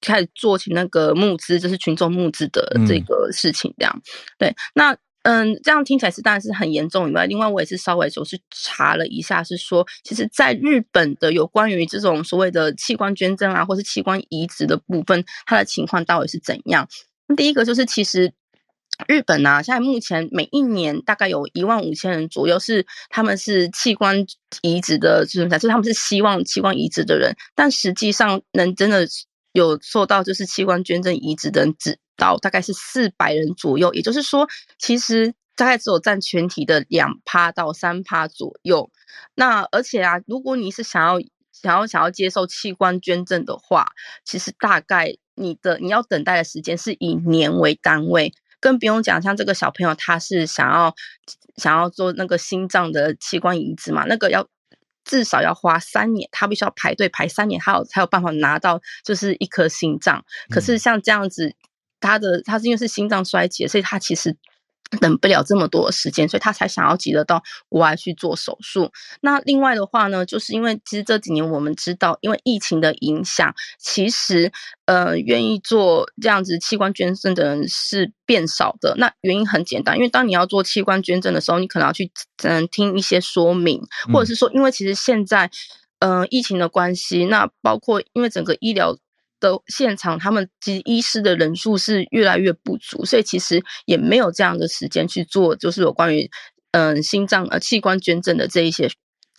[0.00, 4.02] 开始做起那个募资，就是群众募资的这个事情，这样、嗯、
[4.38, 4.56] 对。
[4.74, 4.96] 那
[5.28, 16.88] 嗯，这样听起来是当然是很严重以外，另外我也是稍微就是查了一下，是说其实在日本的有关于这种所谓的器官捐赠啊，或是器官移植的部分，它的情况到底是怎样？
[17.36, 18.32] 第一个就是其实
[19.06, 24.24] 日本呢、啊，现在目前每一年大概有一万五千人左右是他们是器官
[24.62, 29.06] 移植的，就是他们是希望器官移植的人，但实际上能真的
[29.52, 31.98] 有做到就是器官捐赠移植的人只。
[32.18, 34.46] 到大概是四百人左右，也就是说，
[34.76, 38.90] 其实大概只有占全体的两趴到三趴左右。
[39.34, 41.18] 那而且啊，如果你是想要
[41.52, 43.86] 想要想要接受器官捐赠的话，
[44.24, 50.94] 其实大概你的你要等待的时间是以年为单位，更不用讲像这个小朋友他是想要
[51.56, 54.48] 想要做那个心脏的器官移植嘛，那个要
[55.04, 60.24] 至少要花三年，他必须要排队排三年，他有才有办法拿到就是一颗心脏。
[60.50, 61.54] 可是像这样子。
[62.00, 64.36] 他的他是因为是心脏衰竭，所以他其实
[65.02, 68.90] 等不了这么多的时间，所以他才想要急着到国外去做手术。
[69.20, 74.50] 那另外的话呢，就是因为其实这几年我们知道，因为疫情的影响，其实
[74.86, 78.94] 呃愿意做这样子器官捐赠的人是变少的。
[78.96, 82.10] 那原因很简单，因为当你要做器官捐赠的时候，你可能要去
[82.44, 85.50] 嗯听一些说明，或者是说，因为其实现在
[85.98, 88.96] 呃疫情的关系，那包括因为整个医疗。
[89.40, 96.30] 的现场，他们及医师的人数是越来越不足，所以其实也没有这样的时间去做，就是有关于
[96.72, 98.90] 嗯、心脏呃器官捐赠的这一些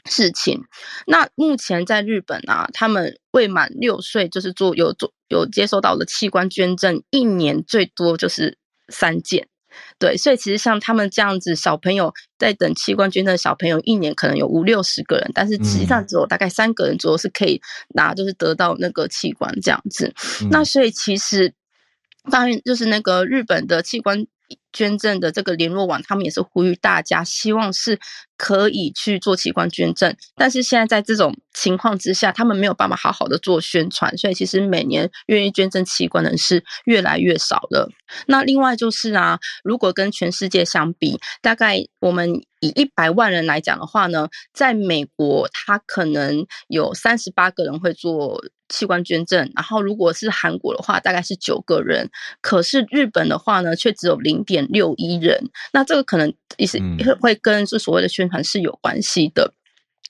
[0.06, 0.62] 事情。
[1.06, 9.48] 那目前在日本啊，他们未满六岁就是做有做有接收到的器官捐赠，一年最多就是三件。
[9.98, 20.14] 对，所以其实像他们这样子小朋友在等器官捐赠的小朋友，一年可能有五六十个人，但是实际上只有大概三个人左右是可以拿，就是得到那个器官这样子。
[20.42, 21.54] 嗯、那所以其实
[22.32, 24.26] 当然就是那个日本的器官。
[24.72, 28.00] 捐赠的这个联络网，他们也是呼吁大家，希望是
[28.38, 30.16] 可以去做器官捐赠。
[30.36, 37.90] 但是现在在这种情况之下，他们没有办法好好的做宣传，所以其实每年愿意捐赠器官的人是越来越少了。
[38.28, 42.42] 那另外就是啊，如果跟全世界相比，大概我们。
[42.62, 52.10] 以一百万人来讲的话呢，在美国，他可能有三十八个人会做器官捐赠，然后如果是韩国的话，大概是九个人。
[52.42, 55.50] 可是日本的话呢，却只有零点六一人。
[55.74, 56.80] 那这个可能也是
[57.20, 59.54] 会跟这所谓的宣传是有关系的。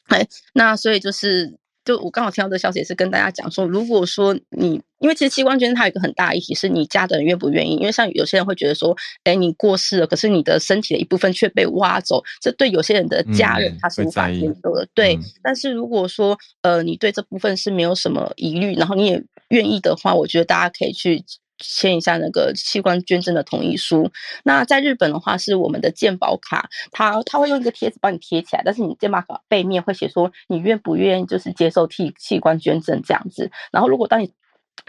[0.07, 1.58] 哎，那所以就是。
[1.85, 7.75] 就我刚好听到这个消息，也是跟大家讲说，如果说你，因为其实器官捐赠它有一个很大议题，是你家的人愿不愿意。
[7.75, 14.87] 因为像有些人会觉得说，哎，你过世了，可是你的身体的一部分却被挖走，这对有些人的家人他是无法接受的。
[14.93, 21.23] 对，嗯、但是如果说呃你对这部分是没有什么疑虑，然后你也愿意的话，我觉得大家可以去。
[21.59, 24.11] 签一下那个器官捐赠的同意书。
[24.43, 33.51] 那在日本的话，是我们的健保卡，它它会用一个贴纸帮你贴起来，但是你健保卡背面会写说你愿不愿意就是接受替器官捐赠这样子。
[33.71, 34.31] 然后如果当你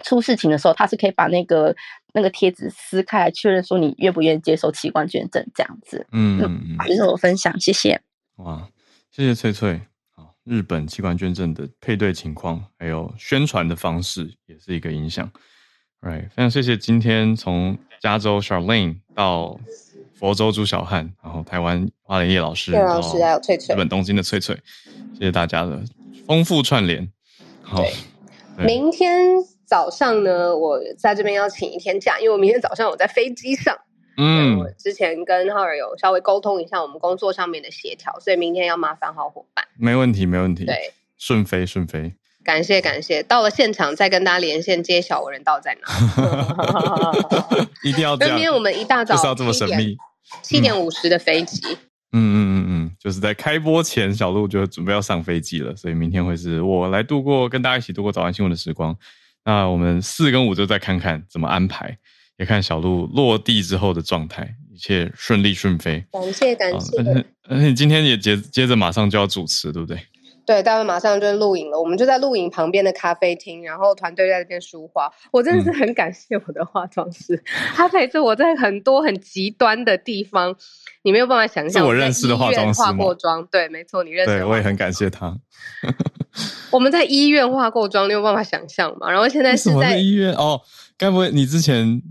[0.04, 1.74] 出事情的时候，它是可以把那个
[2.14, 6.06] 那个贴纸撕开来确认说你愿不愿意接受器官捐赠这样子。
[6.12, 8.00] 嗯嗯嗯，这是我分享，谢谢。
[8.36, 8.68] 哇，
[9.10, 9.80] 谢谢翠翠。
[10.14, 15.30] 好，日本器官捐赠的配对情况还有宣传的方式也是一个影响。
[16.00, 19.60] Right，非常谢谢今天从加州 Charlene 到
[20.14, 24.56] 佛州朱小汉，然后台湾花莲叶老师，叶老师还有翠翠，日本东京的翠翠，
[25.12, 25.82] 谢谢大家的
[26.26, 27.06] 丰富串联。
[27.60, 27.84] 好，
[28.64, 29.20] 明天
[29.66, 33.76] 早上呢，我在这边要请一天假，因为我明天早上我在飞机上。
[34.16, 39.64] 嗯，我之前跟浩尔有稍微沟通一下我们工作上面的协调，所以明天要麻烦好伙伴。
[39.78, 40.64] 没问题，没问题。
[40.64, 42.14] 对，顺飞顺飞。
[42.42, 45.88] 感谢感谢，到了现场再跟大家连线揭晓我人到在哪。
[47.84, 48.36] 一定要这样。
[48.36, 49.96] 今天我们一大早就是要这么神秘，
[50.42, 51.60] 七点五十的飞机。
[52.12, 58.96] 嗯嗯嗯嗯，就是在开播前，小鹿就准备要上飞机了，所以明天会是我来度过跟大家一起度过早安新闻的时光。
[59.44, 61.96] 那我们四跟五就再看看怎么安排，
[62.36, 66.04] 也看小鹿落地之后的状态，一切顺利顺飞。
[66.10, 66.98] 感谢感谢。
[66.98, 69.96] 而且而且你今天也接接着马上就要主持，对不对？
[70.50, 71.78] 对，待会马上就录影了。
[71.78, 75.08] 我们就在录影旁边的咖啡厅，然后团队在这边梳化。
[75.30, 77.42] 我真的是很感谢我的化妆师，嗯、
[77.72, 80.52] 他陪着我在很多很极端的地方，
[81.04, 81.84] 你没有办法想象。
[81.84, 84.32] 是我认识的化妆师化过妆，对，没错，你认识。
[84.32, 85.38] 对，我也很感谢他。
[86.72, 89.08] 我们在医院化过妆，你有办法想象吗？
[89.08, 90.60] 然后现在是在医院哦，
[90.98, 92.02] 该不会你之前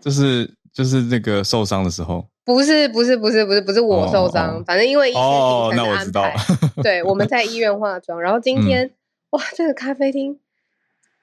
[0.00, 2.26] 就是就是那个受伤的时候？
[2.44, 8.92] 不是不是不是不是不是我受伤，反正因为一些行程的安排， 哦、那我知道对，我们在医院化妆，然后今天、嗯、
[9.30, 10.38] 哇，这个咖啡厅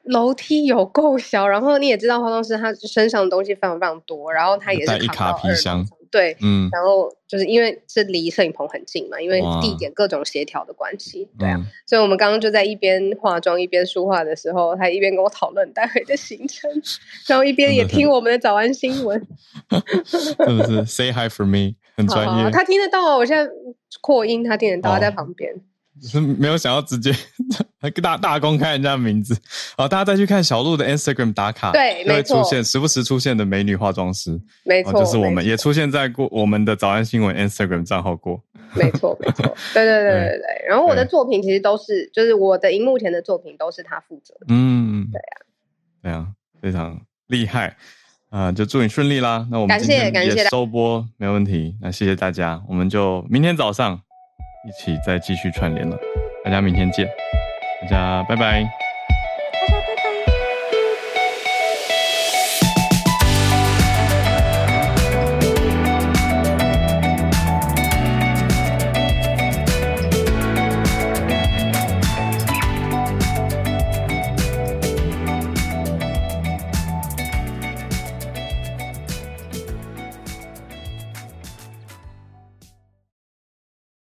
[0.03, 5.85] 楼梯有够小，然后你也知道化妆师他身上的东西非常非常多，然后他也是带一卡皮箱。
[6.11, 16.69] 对，嗯，然后就是因为是离摄影棚很近嘛，因为地点各种协调的关系，对啊，嗯、所以我们刚刚就在一边化妆一边梳化的时候，他一边跟我讨论待会的行程，
[17.27, 19.27] 然后一边也听我们的早安新闻
[20.39, 23.51] 真的是 say hi for me，很专业好好，他听得到啊，我现在
[24.01, 25.53] 扩音，他听得到，他在旁边。
[26.01, 27.11] 是没有想要直接
[28.01, 29.37] 大大公开人家的名字，
[29.77, 38.41] 好，大家再去看小鹿的 Instagram 打卡，对，会出现时不时出现的美女化妆师，没错，就是我们也出现在过我们的早安新闻 Instagram 账号过，
[38.73, 39.43] 没错没错，
[39.73, 40.67] 对对对对对。
[40.67, 44.33] 然后我的作品其实都是，就是我的荧幕前的作品都是他负责。
[44.39, 45.37] 的，嗯，对啊，
[46.01, 46.27] 对啊，
[46.61, 47.75] 非常厉害。
[48.29, 48.51] 啊！
[48.51, 49.47] 就祝你顺利啦。
[49.49, 54.01] 那我们今天也收播没问题，那谢谢大家，我们就明天早上。
[54.63, 55.97] 一起再继续串联了，
[56.43, 57.07] 大家明天见，
[57.81, 58.86] 大家拜拜。